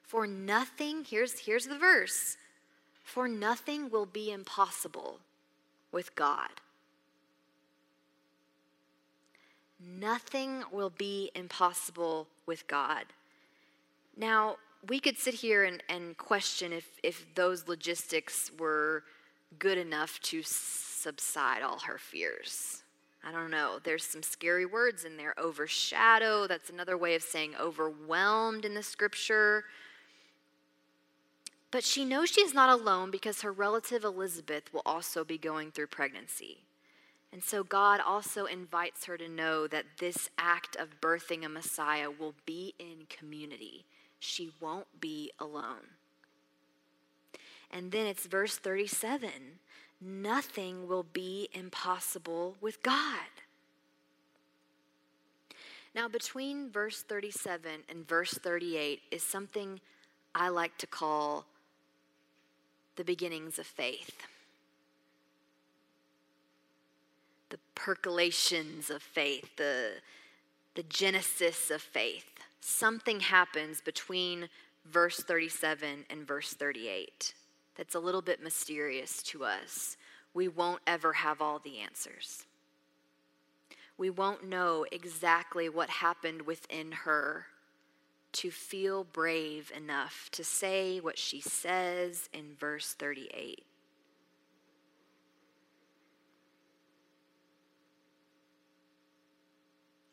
For 0.02 0.26
nothing, 0.26 1.04
here's, 1.08 1.40
here's 1.40 1.66
the 1.66 1.78
verse 1.78 2.38
for 3.04 3.28
nothing 3.28 3.90
will 3.90 4.06
be 4.06 4.32
impossible 4.32 5.20
with 5.90 6.14
God. 6.14 6.61
Nothing 9.98 10.64
will 10.70 10.90
be 10.90 11.30
impossible 11.34 12.28
with 12.46 12.66
God. 12.66 13.04
Now, 14.16 14.56
we 14.88 15.00
could 15.00 15.18
sit 15.18 15.34
here 15.34 15.64
and, 15.64 15.82
and 15.88 16.16
question 16.16 16.72
if, 16.72 16.88
if 17.02 17.26
those 17.34 17.68
logistics 17.68 18.50
were 18.58 19.04
good 19.58 19.78
enough 19.78 20.20
to 20.20 20.42
subside 20.42 21.62
all 21.62 21.78
her 21.80 21.98
fears. 21.98 22.82
I 23.24 23.30
don't 23.30 23.50
know. 23.50 23.78
There's 23.82 24.04
some 24.04 24.22
scary 24.22 24.66
words 24.66 25.04
in 25.04 25.16
there. 25.16 25.38
Overshadow, 25.38 26.48
that's 26.48 26.70
another 26.70 26.96
way 26.96 27.14
of 27.14 27.22
saying 27.22 27.54
overwhelmed 27.60 28.64
in 28.64 28.74
the 28.74 28.82
scripture. 28.82 29.64
But 31.70 31.84
she 31.84 32.04
knows 32.04 32.28
she's 32.28 32.52
not 32.52 32.68
alone 32.68 33.10
because 33.10 33.42
her 33.42 33.52
relative 33.52 34.04
Elizabeth 34.04 34.72
will 34.72 34.82
also 34.84 35.24
be 35.24 35.38
going 35.38 35.70
through 35.70 35.86
pregnancy. 35.86 36.58
And 37.32 37.42
so 37.42 37.64
God 37.64 38.00
also 38.04 38.44
invites 38.44 39.06
her 39.06 39.16
to 39.16 39.26
know 39.26 39.66
that 39.66 39.86
this 39.98 40.28
act 40.36 40.76
of 40.76 41.00
birthing 41.00 41.44
a 41.44 41.48
Messiah 41.48 42.10
will 42.10 42.34
be 42.44 42.74
in 42.78 43.06
community. 43.08 43.86
She 44.18 44.50
won't 44.60 45.00
be 45.00 45.32
alone. 45.38 45.96
And 47.70 47.90
then 47.90 48.06
it's 48.06 48.26
verse 48.26 48.56
37 48.56 49.30
nothing 50.04 50.88
will 50.88 51.04
be 51.04 51.48
impossible 51.52 52.56
with 52.60 52.82
God. 52.82 53.20
Now, 55.94 56.08
between 56.08 56.70
verse 56.70 57.02
37 57.02 57.84
and 57.88 58.08
verse 58.08 58.32
38 58.32 59.00
is 59.12 59.22
something 59.22 59.80
I 60.34 60.48
like 60.48 60.76
to 60.78 60.88
call 60.88 61.46
the 62.96 63.04
beginnings 63.04 63.60
of 63.60 63.66
faith. 63.66 64.26
the 67.52 67.58
percolations 67.74 68.90
of 68.90 69.02
faith, 69.02 69.56
the, 69.56 69.92
the 70.74 70.82
genesis 70.84 71.70
of 71.70 71.82
faith. 71.82 72.24
Something 72.60 73.20
happens 73.20 73.80
between 73.80 74.48
verse 74.86 75.18
37 75.20 76.06
and 76.10 76.26
verse 76.26 76.54
38 76.54 77.34
that's 77.76 77.94
a 77.94 78.00
little 78.00 78.22
bit 78.22 78.42
mysterious 78.42 79.22
to 79.24 79.44
us. 79.44 79.96
We 80.34 80.48
won't 80.48 80.82
ever 80.86 81.12
have 81.14 81.40
all 81.40 81.58
the 81.58 81.78
answers. 81.80 82.44
we 83.98 84.10
won't 84.10 84.44
know 84.48 84.84
exactly 84.90 85.68
what 85.68 85.88
happened 85.90 86.42
within 86.42 86.92
her 86.92 87.46
to 88.32 88.50
feel 88.50 89.04
brave 89.04 89.70
enough 89.76 90.28
to 90.32 90.42
say 90.42 90.98
what 90.98 91.18
she 91.18 91.40
says 91.40 92.28
in 92.32 92.54
verse 92.58 92.94
38. 92.94 93.64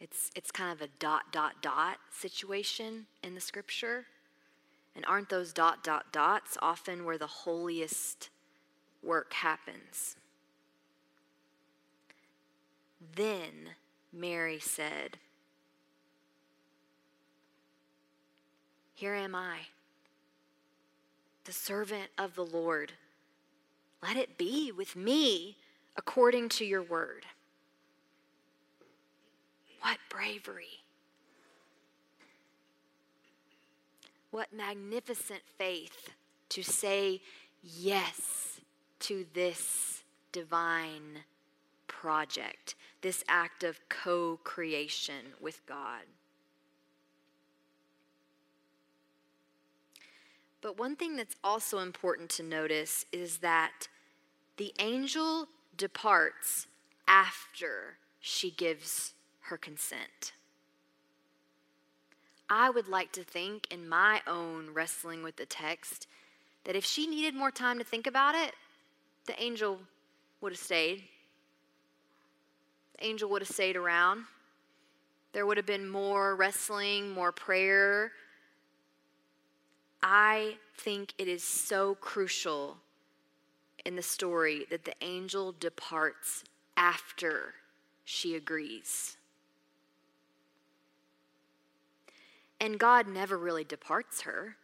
It's, 0.10 0.32
it's 0.36 0.52
kind 0.52 0.72
of 0.72 0.82
a 0.82 0.90
dot, 1.00 1.32
dot, 1.32 1.62
dot 1.62 1.98
situation 2.12 3.06
in 3.24 3.36
the 3.36 3.42
scripture. 3.42 4.06
And 4.96 5.06
aren't 5.06 5.30
those 5.30 5.54
dot, 5.54 5.84
dot, 5.84 6.12
dots 6.12 6.58
often 6.62 7.06
where 7.06 7.18
the 7.18 7.28
holiest 7.28 8.30
work 9.04 9.34
happens? 9.34 10.16
Then 13.16 13.76
Mary 14.12 14.60
said, 14.60 15.18
Here 18.96 19.14
am 19.14 19.34
I, 19.34 19.60
the 21.46 21.54
servant 21.54 22.10
of 22.18 22.36
the 22.36 22.46
Lord. 22.46 22.94
Let 24.04 24.18
it 24.18 24.38
be 24.38 24.72
with 24.72 24.96
me 24.96 25.58
according 25.96 26.50
to 26.50 26.66
your 26.66 26.84
word. 26.84 27.26
What 29.82 29.98
bravery! 30.10 30.84
What 34.32 34.54
magnificent 34.54 35.42
faith 35.58 36.10
to 36.50 36.64
say 36.64 37.22
yes 37.64 38.62
to 39.00 39.26
this 39.34 40.04
divine 40.32 41.24
project, 41.88 42.76
this 43.02 43.24
act 43.28 43.64
of 43.64 43.80
co 43.90 44.40
creation 44.44 45.34
with 45.42 45.66
God. 45.66 46.04
But 50.62 50.78
one 50.78 50.96
thing 50.96 51.16
that's 51.16 51.36
also 51.44 51.80
important 51.80 52.30
to 52.32 52.44
notice 52.44 53.06
is 53.12 53.38
that 53.38 53.88
the 54.58 54.74
angel 54.78 55.48
departs 55.78 56.68
after 57.08 57.98
she 58.20 58.52
gives 58.52 59.14
her 59.50 59.58
consent. 59.58 60.34
I 62.50 62.70
would 62.70 62.88
like 62.88 63.12
to 63.12 63.24
think, 63.24 63.68
in 63.70 63.88
my 63.88 64.22
own 64.26 64.72
wrestling 64.74 65.22
with 65.22 65.36
the 65.36 65.46
text, 65.46 66.08
that 66.64 66.76
if 66.76 66.84
she 66.84 67.06
needed 67.06 67.36
more 67.36 67.52
time 67.52 67.78
to 67.78 67.84
think 67.84 68.08
about 68.08 68.34
it, 68.34 68.54
the 69.26 69.40
angel 69.40 69.80
would 70.42 70.54
have 70.54 70.60
stayed. 70.60 71.04
The 72.98 73.06
angel 73.06 73.30
would 73.30 73.44
have 73.44 73.50
stayed 73.50 73.76
around. 73.76 74.24
There 75.34 75.46
would 75.46 75.58
have 75.58 75.68
been 75.68 75.88
more 75.88 76.36
wrestling, 76.36 77.12
more 77.12 77.32
prayer. 77.32 78.14
I 80.02 80.56
think 80.78 81.14
it 81.20 81.28
is 81.28 81.44
so 81.44 81.96
crucial 81.96 82.78
in 83.86 83.96
the 83.96 84.02
story 84.02 84.66
that 84.72 84.86
the 84.86 84.96
angel 85.02 85.54
departs 85.60 86.44
after 86.76 87.54
she 88.06 88.36
agrees. 88.36 89.18
And 92.62 92.78
God 92.78 93.08
never 93.08 93.38
really 93.38 93.64
departs 93.64 94.22
her, 94.22 94.56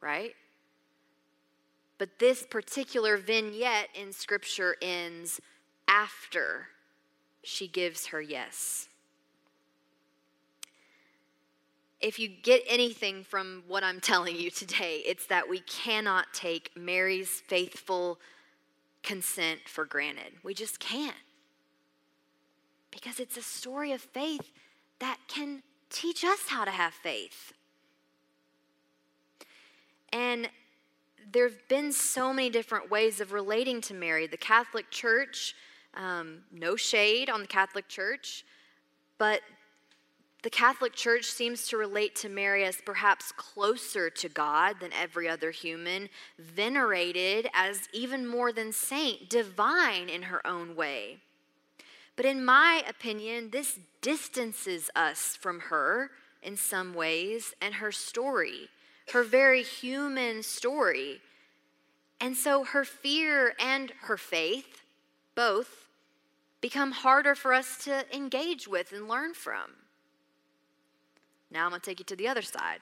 right? 0.00 0.34
But 1.98 2.18
this 2.18 2.42
particular 2.42 3.16
vignette 3.16 3.88
in 3.94 4.12
Scripture 4.12 4.76
ends 4.82 5.40
after 5.88 6.68
she 7.42 7.68
gives 7.68 8.06
her 8.06 8.20
yes. 8.20 8.88
If 12.00 12.18
you 12.18 12.28
get 12.28 12.62
anything 12.68 13.22
from 13.22 13.62
what 13.68 13.84
I'm 13.84 14.00
telling 14.12 14.36
you 14.36 14.50
today, 14.50 15.02
it's 15.06 15.26
that 15.28 15.48
we 15.48 15.60
cannot 15.60 16.34
take 16.34 16.70
Mary's 16.76 17.28
faithful 17.28 18.18
consent 19.02 19.60
for 19.66 19.84
granted. 19.84 20.32
We 20.42 20.54
just 20.54 20.80
can't. 20.80 21.16
Because 22.90 23.20
it's 23.20 23.36
a 23.36 23.42
story 23.42 23.92
of 23.92 24.00
faith 24.00 24.52
that 24.98 25.18
can 25.28 25.62
teach 25.92 26.24
us 26.24 26.48
how 26.48 26.64
to 26.64 26.70
have 26.70 26.94
faith. 26.94 27.52
And 30.12 30.48
there 31.32 31.48
have 31.48 31.68
been 31.68 31.92
so 31.92 32.32
many 32.32 32.50
different 32.50 32.90
ways 32.90 33.20
of 33.20 33.32
relating 33.32 33.80
to 33.82 33.94
Mary. 33.94 34.26
The 34.26 34.36
Catholic 34.36 34.90
Church, 34.90 35.54
um, 35.94 36.40
no 36.50 36.76
shade 36.76 37.30
on 37.30 37.40
the 37.40 37.46
Catholic 37.46 37.88
Church, 37.88 38.44
but 39.18 39.40
the 40.42 40.50
Catholic 40.50 40.92
Church 40.94 41.26
seems 41.26 41.68
to 41.68 41.76
relate 41.76 42.16
to 42.16 42.28
Mary 42.28 42.64
as 42.64 42.80
perhaps 42.84 43.30
closer 43.32 44.10
to 44.10 44.28
God 44.28 44.80
than 44.80 44.92
every 44.92 45.28
other 45.28 45.52
human, 45.52 46.08
venerated 46.38 47.48
as 47.54 47.88
even 47.92 48.26
more 48.26 48.52
than 48.52 48.72
saint, 48.72 49.30
divine 49.30 50.08
in 50.08 50.22
her 50.22 50.44
own 50.44 50.74
way. 50.74 51.20
But 52.16 52.26
in 52.26 52.44
my 52.44 52.84
opinion, 52.86 53.50
this 53.50 53.78
distances 54.00 54.90
us 54.94 55.36
from 55.36 55.60
her 55.60 56.10
in 56.42 56.56
some 56.56 56.94
ways 56.94 57.54
and 57.60 57.74
her 57.74 57.92
story, 57.92 58.68
her 59.12 59.22
very 59.22 59.62
human 59.62 60.42
story. 60.42 61.20
And 62.20 62.36
so 62.36 62.64
her 62.64 62.84
fear 62.84 63.54
and 63.58 63.92
her 64.02 64.16
faith, 64.16 64.82
both, 65.34 65.88
become 66.60 66.92
harder 66.92 67.34
for 67.34 67.52
us 67.52 67.82
to 67.84 68.04
engage 68.14 68.68
with 68.68 68.92
and 68.92 69.08
learn 69.08 69.34
from. 69.34 69.70
Now 71.50 71.64
I'm 71.64 71.70
going 71.70 71.80
to 71.80 71.90
take 71.90 71.98
you 71.98 72.04
to 72.06 72.16
the 72.16 72.28
other 72.28 72.42
side. 72.42 72.80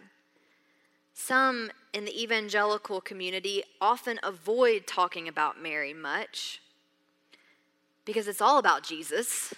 Some 1.15 1.71
in 1.93 2.05
the 2.05 2.23
evangelical 2.23 3.01
community 3.01 3.63
often 3.81 4.21
avoid 4.23 4.87
talking 4.87 5.29
about 5.29 5.61
Mary 5.61 5.93
much 5.93 6.61
because 8.05 8.29
it's 8.29 8.41
all 8.41 8.59
about 8.59 8.83
Jesus. 8.83 9.55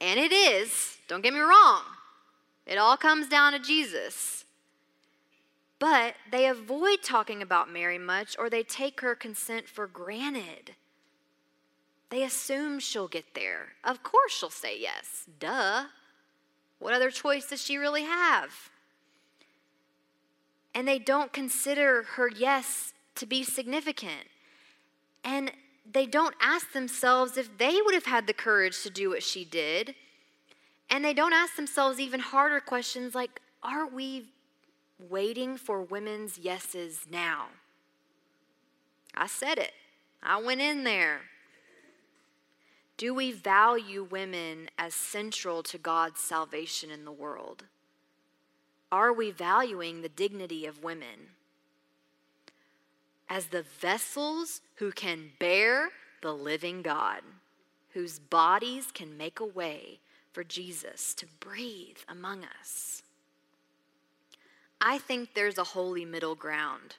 And 0.00 0.18
it 0.18 0.32
is, 0.32 0.98
don't 1.08 1.22
get 1.22 1.34
me 1.34 1.40
wrong, 1.40 1.82
it 2.66 2.78
all 2.78 2.96
comes 2.96 3.28
down 3.28 3.52
to 3.52 3.58
Jesus. 3.58 4.44
But 5.78 6.14
they 6.30 6.46
avoid 6.46 7.02
talking 7.02 7.40
about 7.40 7.72
Mary 7.72 7.98
much 7.98 8.36
or 8.38 8.50
they 8.50 8.62
take 8.62 9.00
her 9.00 9.14
consent 9.14 9.66
for 9.66 9.86
granted. 9.86 10.74
They 12.10 12.22
assume 12.22 12.80
she'll 12.80 13.08
get 13.08 13.34
there. 13.34 13.68
Of 13.82 14.02
course 14.02 14.32
she'll 14.32 14.50
say 14.50 14.78
yes. 14.78 15.26
Duh. 15.38 15.84
What 16.80 16.92
other 16.92 17.10
choice 17.10 17.46
does 17.46 17.62
she 17.62 17.78
really 17.78 18.02
have? 18.02 18.70
And 20.74 20.86
they 20.86 20.98
don't 20.98 21.32
consider 21.32 22.02
her 22.14 22.28
yes 22.28 22.92
to 23.14 23.26
be 23.26 23.42
significant. 23.42 24.28
And 25.24 25.52
they 25.92 26.06
don't 26.06 26.34
ask 26.40 26.72
themselves 26.72 27.36
if 27.36 27.56
they 27.58 27.80
would 27.82 27.94
have 27.94 28.06
had 28.06 28.26
the 28.26 28.32
courage 28.32 28.82
to 28.82 28.90
do 28.90 29.10
what 29.10 29.22
she 29.22 29.44
did. 29.44 29.94
And 30.88 31.04
they 31.04 31.14
don't 31.14 31.32
ask 31.32 31.56
themselves 31.56 32.00
even 32.00 32.20
harder 32.20 32.60
questions 32.60 33.14
like, 33.14 33.40
are 33.62 33.86
we 33.86 34.26
waiting 35.08 35.56
for 35.56 35.82
women's 35.82 36.38
yeses 36.38 37.06
now? 37.10 37.46
I 39.14 39.26
said 39.26 39.58
it. 39.58 39.72
I 40.22 40.40
went 40.40 40.60
in 40.60 40.84
there. 40.84 41.22
Do 42.96 43.14
we 43.14 43.32
value 43.32 44.04
women 44.04 44.68
as 44.76 44.92
central 44.94 45.62
to 45.64 45.78
God's 45.78 46.20
salvation 46.20 46.90
in 46.90 47.04
the 47.04 47.12
world? 47.12 47.64
Are 48.92 49.12
we 49.12 49.30
valuing 49.30 50.02
the 50.02 50.08
dignity 50.08 50.66
of 50.66 50.82
women? 50.82 51.30
As 53.30 53.46
the 53.46 53.62
vessels 53.62 54.60
who 54.74 54.90
can 54.90 55.30
bear 55.38 55.90
the 56.20 56.34
living 56.34 56.82
God, 56.82 57.22
whose 57.90 58.18
bodies 58.18 58.88
can 58.92 59.16
make 59.16 59.38
a 59.38 59.44
way 59.44 60.00
for 60.32 60.42
Jesus 60.42 61.14
to 61.14 61.26
breathe 61.38 61.98
among 62.08 62.44
us. 62.60 63.02
I 64.80 64.98
think 64.98 65.34
there's 65.34 65.58
a 65.58 65.64
holy 65.64 66.04
middle 66.04 66.34
ground. 66.34 66.96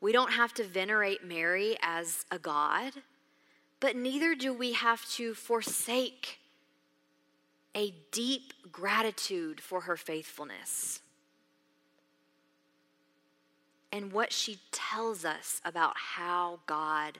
We 0.00 0.12
don't 0.12 0.32
have 0.32 0.52
to 0.54 0.64
venerate 0.64 1.24
Mary 1.24 1.76
as 1.82 2.24
a 2.30 2.38
God, 2.38 2.92
but 3.78 3.94
neither 3.94 4.34
do 4.34 4.52
we 4.52 4.72
have 4.72 5.08
to 5.12 5.34
forsake 5.34 6.38
a 7.74 7.94
deep 8.10 8.52
gratitude 8.72 9.60
for 9.60 9.82
her 9.82 9.96
faithfulness 9.96 11.00
and 13.92 14.12
what 14.12 14.32
she 14.32 14.58
tells 14.70 15.24
us 15.24 15.60
about 15.64 15.94
how 15.96 16.60
God 16.66 17.18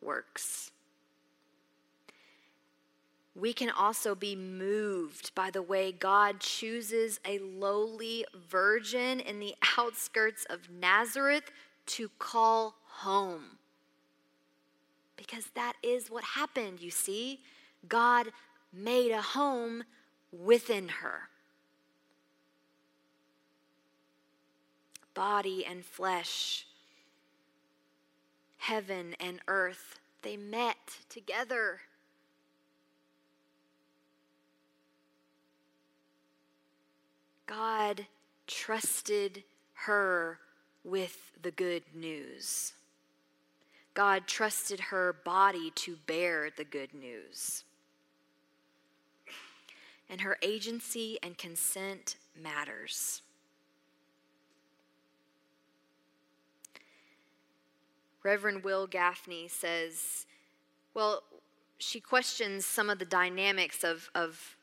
works. 0.00 0.70
We 3.34 3.52
can 3.52 3.70
also 3.70 4.14
be 4.14 4.36
moved 4.36 5.34
by 5.34 5.50
the 5.50 5.62
way 5.62 5.90
God 5.90 6.40
chooses 6.40 7.18
a 7.24 7.38
lowly 7.38 8.26
virgin 8.50 9.20
in 9.20 9.40
the 9.40 9.54
outskirts 9.78 10.44
of 10.50 10.68
Nazareth 10.70 11.50
to 11.86 12.10
call 12.18 12.74
home. 12.86 13.58
Because 15.16 15.46
that 15.54 15.74
is 15.82 16.10
what 16.10 16.24
happened, 16.24 16.80
you 16.80 16.90
see. 16.90 17.40
God 17.88 18.28
made 18.72 19.12
a 19.12 19.22
home 19.22 19.84
within 20.32 20.88
her. 20.88 21.28
Body 25.14 25.64
and 25.64 25.84
flesh, 25.84 26.66
heaven 28.58 29.14
and 29.20 29.40
earth, 29.48 29.98
they 30.22 30.36
met 30.36 30.98
together. 31.08 31.80
God 37.46 38.06
trusted 38.46 39.44
her 39.74 40.38
with 40.84 41.32
the 41.42 41.50
good 41.50 41.82
news. 41.94 42.72
God 43.94 44.26
trusted 44.26 44.80
her 44.80 45.12
body 45.12 45.70
to 45.74 45.96
bear 46.06 46.48
the 46.56 46.64
good 46.64 46.94
news. 46.94 47.64
And 50.08 50.22
her 50.22 50.38
agency 50.42 51.18
and 51.22 51.36
consent 51.36 52.16
matters. 52.40 53.22
Reverend 58.22 58.62
Wil 58.62 58.86
Gafney 58.86 59.50
says, 59.50 60.26
well, 60.94 61.22
she 61.78 62.00
questions 62.00 62.64
some 62.64 62.88
of 62.88 62.98
the 62.98 63.04
dynamics 63.04 63.82
of, 63.82 64.10
of, 64.14 64.56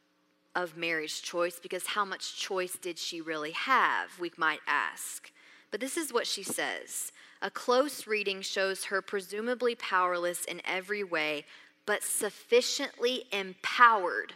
of 0.55 0.77
marriage 0.77 1.21
choice 1.21 1.59
because 1.59 1.87
how 1.87 2.05
much 2.05 2.37
choice 2.37 2.77
did 2.77 2.97
she 2.97 3.19
really 3.19 3.51
have, 3.51 4.19
we 4.19 4.31
might 4.37 4.61
ask. 4.67 5.31
But 5.71 5.81
this 5.81 5.97
is 5.97 6.13
what 6.13 6.27
she 6.27 6.43
says 6.43 7.11
A 7.41 7.51
close 7.51 8.07
reading 8.07 8.41
shows 8.41 8.85
her 8.85 9.01
presumably 9.01 9.75
powerless 9.75 10.45
in 10.45 10.61
every 10.65 11.03
way, 11.03 11.45
but 11.85 12.03
sufficiently 12.03 13.25
empowered 13.31 14.33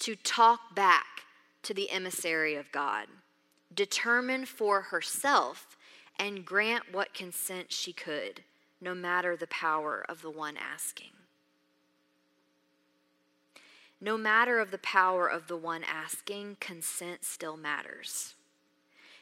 to 0.00 0.16
talk 0.16 0.74
back 0.74 1.22
to 1.62 1.72
the 1.72 1.90
emissary 1.90 2.54
of 2.54 2.70
God, 2.72 3.06
determine 3.74 4.44
for 4.44 4.82
herself, 4.82 5.76
and 6.18 6.44
grant 6.44 6.92
what 6.92 7.14
consent 7.14 7.72
she 7.72 7.92
could, 7.92 8.42
no 8.86 8.94
matter 8.94 9.36
the 9.36 9.48
power 9.48 10.06
of 10.08 10.22
the 10.22 10.30
one 10.30 10.56
asking. 10.56 11.10
No 14.00 14.16
matter 14.16 14.60
of 14.60 14.70
the 14.70 14.78
power 14.78 15.26
of 15.26 15.48
the 15.48 15.56
one 15.56 15.82
asking, 15.82 16.58
consent 16.60 17.24
still 17.24 17.56
matters. 17.56 18.36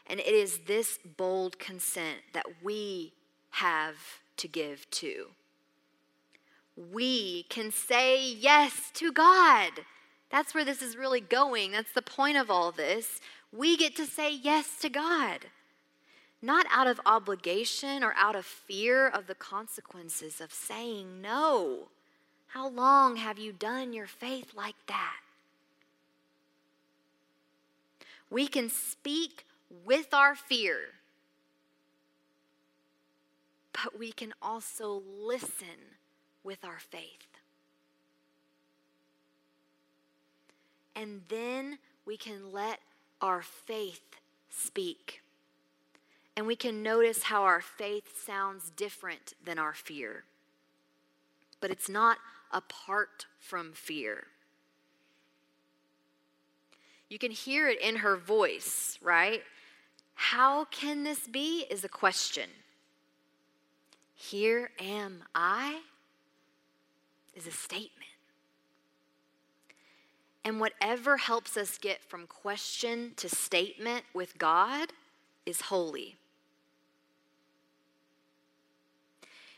And 0.07 0.21
it 0.21 0.27
is 0.27 0.61
this 0.67 0.99
bold 1.17 1.59
consent 1.59 2.19
that 2.35 2.45
we 2.63 3.15
have 3.53 4.21
to 4.37 4.47
give 4.47 4.91
to. 4.91 5.29
We 6.77 7.45
can 7.45 7.73
say 7.73 8.23
yes 8.23 8.91
to 8.97 9.13
God. 9.13 9.71
That's 10.29 10.55
where 10.55 10.67
this 10.67 10.83
is 10.83 10.95
really 10.95 11.23
going. 11.23 11.73
That's 11.73 11.93
the 11.95 12.03
point 12.03 12.37
of 12.37 12.51
all 12.51 12.71
this. 12.71 13.19
We 13.51 13.79
get 13.79 13.97
to 13.97 14.05
say 14.05 14.31
yes 14.31 14.77
to 14.83 14.91
God, 14.91 15.47
not 16.45 16.67
out 16.71 16.87
of 16.87 17.01
obligation 17.07 18.05
or 18.05 18.15
out 18.17 18.37
of 18.37 18.45
fear 18.45 19.09
of 19.09 19.27
the 19.27 19.35
consequences 19.35 20.41
of 20.41 20.53
saying 20.53 21.23
no. 21.23 21.89
How 22.49 22.69
long 22.69 23.17
have 23.17 23.39
you 23.39 23.53
done 23.53 23.93
your 23.93 24.07
faith 24.07 24.53
like 24.55 24.77
that? 24.87 25.21
We 28.31 28.47
can 28.47 28.69
speak 28.69 29.47
with 29.85 30.13
our 30.13 30.35
fear, 30.35 30.77
but 33.73 33.99
we 33.99 34.13
can 34.13 34.35
also 34.43 35.03
listen 35.21 35.97
with 36.45 36.65
our 36.65 36.79
faith. 36.79 37.39
And 40.95 41.23
then 41.29 41.79
we 42.05 42.17
can 42.17 42.53
let 42.53 42.79
our 43.21 43.43
faith 43.43 44.17
speak. 44.51 45.24
And 46.37 46.47
we 46.47 46.57
can 46.57 46.83
notice 46.83 47.25
how 47.25 47.43
our 47.43 47.61
faith 47.61 48.25
sounds 48.25 48.71
different 48.71 49.35
than 49.45 49.59
our 49.59 49.73
fear. 49.73 50.25
But 51.61 51.71
it's 51.71 51.89
not 51.89 52.19
apart 52.53 53.27
from 53.39 53.73
fear. 53.73 54.25
You 57.09 57.19
can 57.19 57.31
hear 57.31 57.69
it 57.69 57.81
in 57.81 57.97
her 57.97 58.17
voice, 58.17 58.99
right? 59.01 59.43
How 60.15 60.65
can 60.67 61.05
this 61.05 61.29
be? 61.29 61.67
is 61.71 61.85
a 61.85 61.89
question. 61.89 62.49
Here 64.15 64.71
am 64.81 65.25
I 65.35 65.83
is 67.37 67.47
a 67.47 67.53
statement. 67.53 68.11
And 70.45 70.61
whatever 70.61 71.17
helps 71.17 71.57
us 71.57 71.79
get 71.79 72.03
from 72.03 72.27
question 72.27 73.13
to 73.17 73.29
statement 73.29 74.05
with 74.13 74.39
God 74.39 74.93
is 75.47 75.63
holy. 75.63 76.17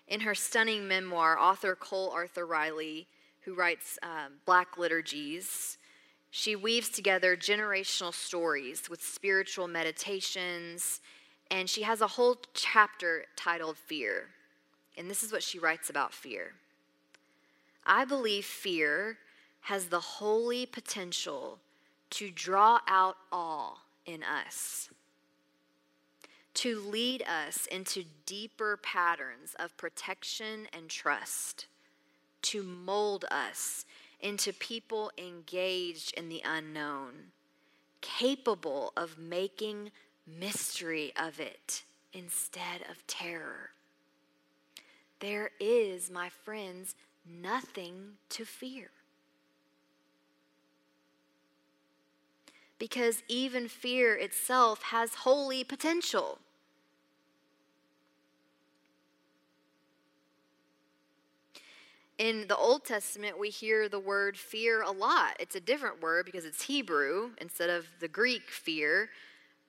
In 0.09 0.21
her 0.21 0.35
stunning 0.35 0.87
memoir, 0.87 1.39
author 1.39 1.75
Cole 1.75 2.11
Arthur 2.11 2.47
Riley, 2.47 3.07
who 3.43 3.55
writes 3.55 3.99
um, 4.03 4.35
Black 4.45 4.79
Liturgies, 4.79 5.79
she 6.31 6.55
weaves 6.55 6.91
together 6.91 7.37
generational 7.37 8.13
stories 8.13 8.91
with 8.91 9.03
spiritual 9.03 9.69
meditations, 9.69 11.01
and 11.51 11.69
she 11.69 11.83
has 11.83 12.01
a 12.01 12.07
whole 12.07 12.37
chapter 12.55 13.25
titled 13.37 13.79
Fear. 13.79 14.29
And 14.99 15.11
this 15.11 15.23
is 15.23 15.33
what 15.33 15.43
she 15.43 15.59
writes 15.59 15.91
about 15.91 16.13
fear 16.13 16.53
I 17.85 18.05
believe 18.05 18.45
fear 18.45 19.19
has 19.63 19.87
the 19.87 20.01
holy 20.01 20.67
potential 20.67 21.59
to 22.11 22.31
draw 22.31 22.81
out 22.89 23.17
awe 23.33 23.79
in 24.05 24.23
us, 24.23 24.91
to 26.57 26.81
lead 26.81 27.23
us 27.23 27.67
into 27.67 28.03
deeper 28.25 28.79
patterns 28.79 29.55
of 29.59 29.77
protection 29.77 30.67
and 30.73 30.89
trust, 30.89 31.67
to 32.41 32.63
mold 32.63 33.27
us 33.31 33.85
into 34.21 34.55
people 34.55 35.13
engaged 35.19 36.15
in 36.15 36.31
the 36.31 36.41
unknown, 36.47 37.13
capable 38.01 38.95
of 38.97 39.19
making 39.19 39.91
mystery 40.27 41.13
of 41.15 41.39
it 41.39 41.85
instead 42.15 42.81
of 42.91 43.07
terror. 43.07 43.71
There 45.21 45.51
is, 45.61 46.11
my 46.11 46.31
friends, 46.31 46.95
nothing 47.29 48.13
to 48.31 48.47
fear. 48.47 48.91
Because 52.79 53.23
even 53.29 53.69
fear 53.69 54.15
itself 54.15 54.85
has 54.85 55.17
holy 55.17 55.63
potential. 55.63 56.39
In 62.19 62.47
the 62.49 62.57
Old 62.57 62.85
Testament, 62.85 63.39
we 63.39 63.51
hear 63.51 63.89
the 63.89 63.99
word 63.99 64.39
fear 64.39 64.83
a 64.83 64.91
lot. 64.91 65.37
It's 65.39 65.55
a 65.55 65.61
different 65.61 66.01
word 66.01 66.25
because 66.25 66.47
it's 66.47 66.63
Hebrew 66.63 67.31
instead 67.39 67.69
of 67.69 67.87
the 68.01 68.09
Greek 68.09 68.51
fear. 68.51 69.11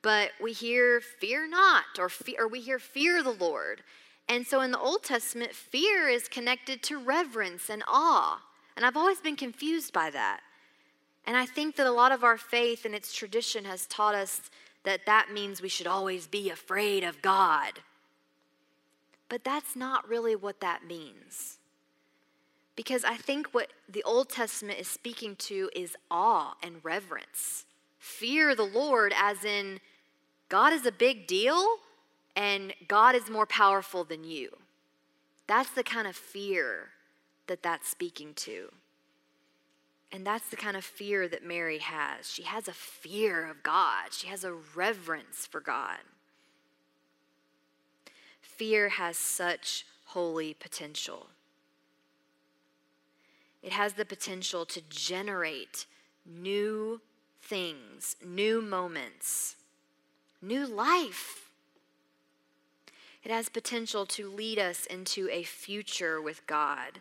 But 0.00 0.30
we 0.40 0.52
hear 0.52 1.00
fear 1.00 1.46
not, 1.48 1.84
or, 1.98 2.08
fear, 2.08 2.36
or 2.38 2.48
we 2.48 2.60
hear 2.60 2.78
fear 2.78 3.22
the 3.22 3.30
Lord. 3.30 3.82
And 4.28 4.46
so 4.46 4.60
in 4.60 4.70
the 4.70 4.78
Old 4.78 5.02
Testament, 5.02 5.52
fear 5.54 6.08
is 6.08 6.28
connected 6.28 6.82
to 6.84 6.98
reverence 6.98 7.68
and 7.68 7.82
awe. 7.86 8.40
And 8.76 8.86
I've 8.86 8.96
always 8.96 9.20
been 9.20 9.36
confused 9.36 9.92
by 9.92 10.08
that. 10.10 10.40
And 11.26 11.36
I 11.36 11.44
think 11.44 11.76
that 11.76 11.86
a 11.86 11.92
lot 11.92 12.12
of 12.12 12.24
our 12.24 12.38
faith 12.38 12.86
and 12.86 12.94
its 12.94 13.12
tradition 13.12 13.64
has 13.66 13.86
taught 13.86 14.14
us 14.14 14.40
that 14.84 15.04
that 15.04 15.32
means 15.32 15.60
we 15.60 15.68
should 15.68 15.86
always 15.86 16.26
be 16.26 16.48
afraid 16.48 17.04
of 17.04 17.20
God. 17.20 17.80
But 19.28 19.44
that's 19.44 19.76
not 19.76 20.08
really 20.08 20.34
what 20.34 20.60
that 20.60 20.86
means. 20.86 21.58
Because 22.78 23.02
I 23.02 23.16
think 23.16 23.48
what 23.48 23.72
the 23.88 24.04
Old 24.04 24.28
Testament 24.28 24.78
is 24.78 24.86
speaking 24.86 25.34
to 25.34 25.68
is 25.74 25.96
awe 26.12 26.54
and 26.62 26.76
reverence. 26.84 27.64
Fear 27.98 28.54
the 28.54 28.62
Lord, 28.62 29.12
as 29.16 29.44
in, 29.44 29.80
God 30.48 30.72
is 30.72 30.86
a 30.86 30.92
big 30.92 31.26
deal 31.26 31.78
and 32.36 32.72
God 32.86 33.16
is 33.16 33.28
more 33.28 33.46
powerful 33.46 34.04
than 34.04 34.22
you. 34.22 34.50
That's 35.48 35.70
the 35.70 35.82
kind 35.82 36.06
of 36.06 36.14
fear 36.14 36.90
that 37.48 37.64
that's 37.64 37.88
speaking 37.88 38.32
to. 38.34 38.70
And 40.12 40.24
that's 40.24 40.48
the 40.48 40.54
kind 40.54 40.76
of 40.76 40.84
fear 40.84 41.26
that 41.26 41.44
Mary 41.44 41.78
has. 41.78 42.30
She 42.30 42.44
has 42.44 42.68
a 42.68 42.72
fear 42.72 43.50
of 43.50 43.64
God, 43.64 44.12
she 44.12 44.28
has 44.28 44.44
a 44.44 44.52
reverence 44.52 45.48
for 45.50 45.60
God. 45.60 45.98
Fear 48.40 48.90
has 48.90 49.18
such 49.18 49.84
holy 50.04 50.54
potential. 50.54 51.26
It 53.62 53.72
has 53.72 53.94
the 53.94 54.04
potential 54.04 54.64
to 54.66 54.80
generate 54.88 55.86
new 56.26 57.00
things, 57.42 58.16
new 58.24 58.60
moments, 58.62 59.56
new 60.42 60.66
life. 60.66 61.50
It 63.22 63.30
has 63.30 63.48
potential 63.48 64.06
to 64.06 64.28
lead 64.28 64.58
us 64.58 64.84
into 64.86 65.28
a 65.30 65.44
future 65.44 66.20
with 66.20 66.46
God. 66.46 67.00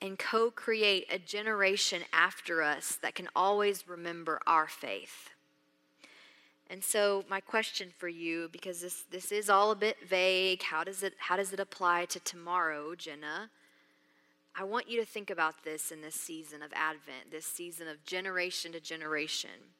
and 0.00 0.18
co 0.18 0.50
create 0.50 1.06
a 1.10 1.18
generation 1.18 2.02
after 2.12 2.62
us 2.62 2.96
that 3.02 3.14
can 3.14 3.28
always 3.34 3.88
remember 3.88 4.40
our 4.46 4.68
faith. 4.68 5.30
And 6.70 6.84
so, 6.84 7.24
my 7.30 7.40
question 7.40 7.90
for 7.96 8.08
you, 8.08 8.48
because 8.52 8.80
this, 8.82 9.04
this 9.10 9.32
is 9.32 9.48
all 9.48 9.70
a 9.70 9.76
bit 9.76 9.96
vague, 10.06 10.62
how 10.62 10.84
does, 10.84 11.02
it, 11.02 11.14
how 11.18 11.36
does 11.36 11.52
it 11.52 11.60
apply 11.60 12.04
to 12.06 12.20
tomorrow, 12.20 12.94
Jenna? 12.94 13.50
I 14.60 14.64
want 14.64 14.90
you 14.90 14.98
to 14.98 15.06
think 15.06 15.30
about 15.30 15.62
this 15.62 15.92
in 15.92 16.00
this 16.00 16.16
season 16.16 16.62
of 16.64 16.72
Advent, 16.74 17.30
this 17.30 17.46
season 17.46 17.86
of 17.86 18.04
generation 18.04 18.72
to 18.72 18.80
generation. 18.80 19.70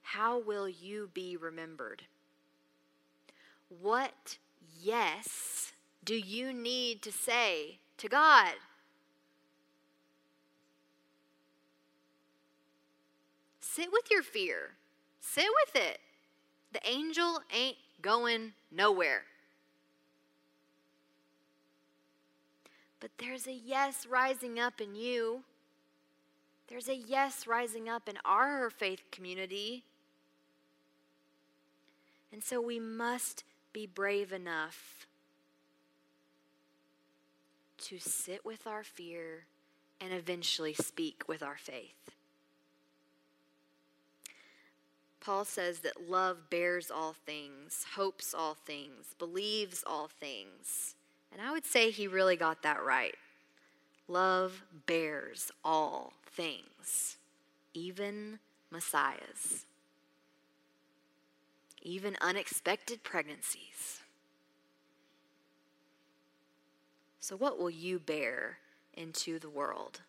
How 0.00 0.38
will 0.38 0.66
you 0.66 1.10
be 1.12 1.36
remembered? 1.36 2.04
What 3.68 4.38
yes 4.80 5.72
do 6.02 6.14
you 6.14 6.54
need 6.54 7.02
to 7.02 7.12
say 7.12 7.80
to 7.98 8.08
God? 8.08 8.54
Sit 13.60 13.92
with 13.92 14.10
your 14.10 14.22
fear. 14.22 14.70
Sit 15.20 15.48
with 15.66 15.76
it. 15.82 15.98
The 16.72 16.80
angel 16.88 17.40
ain't 17.54 17.76
going 18.00 18.54
nowhere. 18.70 19.24
But 23.02 23.10
there's 23.18 23.48
a 23.48 23.52
yes 23.52 24.06
rising 24.06 24.60
up 24.60 24.80
in 24.80 24.94
you. 24.94 25.42
There's 26.68 26.88
a 26.88 26.94
yes 26.94 27.48
rising 27.48 27.88
up 27.88 28.08
in 28.08 28.16
our 28.24 28.70
faith 28.70 29.02
community. 29.10 29.82
And 32.32 32.44
so 32.44 32.60
we 32.60 32.78
must 32.78 33.42
be 33.72 33.88
brave 33.88 34.32
enough 34.32 35.08
to 37.78 37.98
sit 37.98 38.44
with 38.44 38.68
our 38.68 38.84
fear 38.84 39.46
and 40.00 40.12
eventually 40.12 40.72
speak 40.72 41.24
with 41.26 41.42
our 41.42 41.56
faith. 41.58 42.12
Paul 45.18 45.44
says 45.44 45.80
that 45.80 46.08
love 46.08 46.50
bears 46.50 46.88
all 46.88 47.14
things, 47.14 47.84
hopes 47.96 48.32
all 48.32 48.54
things, 48.54 49.16
believes 49.18 49.82
all 49.84 50.06
things. 50.06 50.94
And 51.32 51.40
I 51.40 51.50
would 51.50 51.64
say 51.64 51.90
he 51.90 52.06
really 52.06 52.36
got 52.36 52.62
that 52.62 52.84
right. 52.84 53.14
Love 54.06 54.62
bears 54.86 55.50
all 55.64 56.12
things, 56.26 57.16
even 57.72 58.38
Messiahs, 58.70 59.64
even 61.80 62.16
unexpected 62.20 63.02
pregnancies. 63.02 64.00
So, 67.20 67.36
what 67.36 67.58
will 67.58 67.70
you 67.70 67.98
bear 67.98 68.58
into 68.94 69.38
the 69.38 69.48
world 69.48 70.00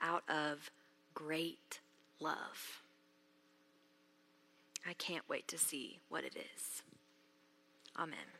out 0.00 0.22
of 0.28 0.70
great 1.14 1.80
love? 2.20 2.82
I 4.86 4.92
can't 4.92 5.28
wait 5.28 5.48
to 5.48 5.58
see 5.58 5.98
what 6.08 6.24
it 6.24 6.36
is. 6.36 6.82
Amen. 7.98 8.39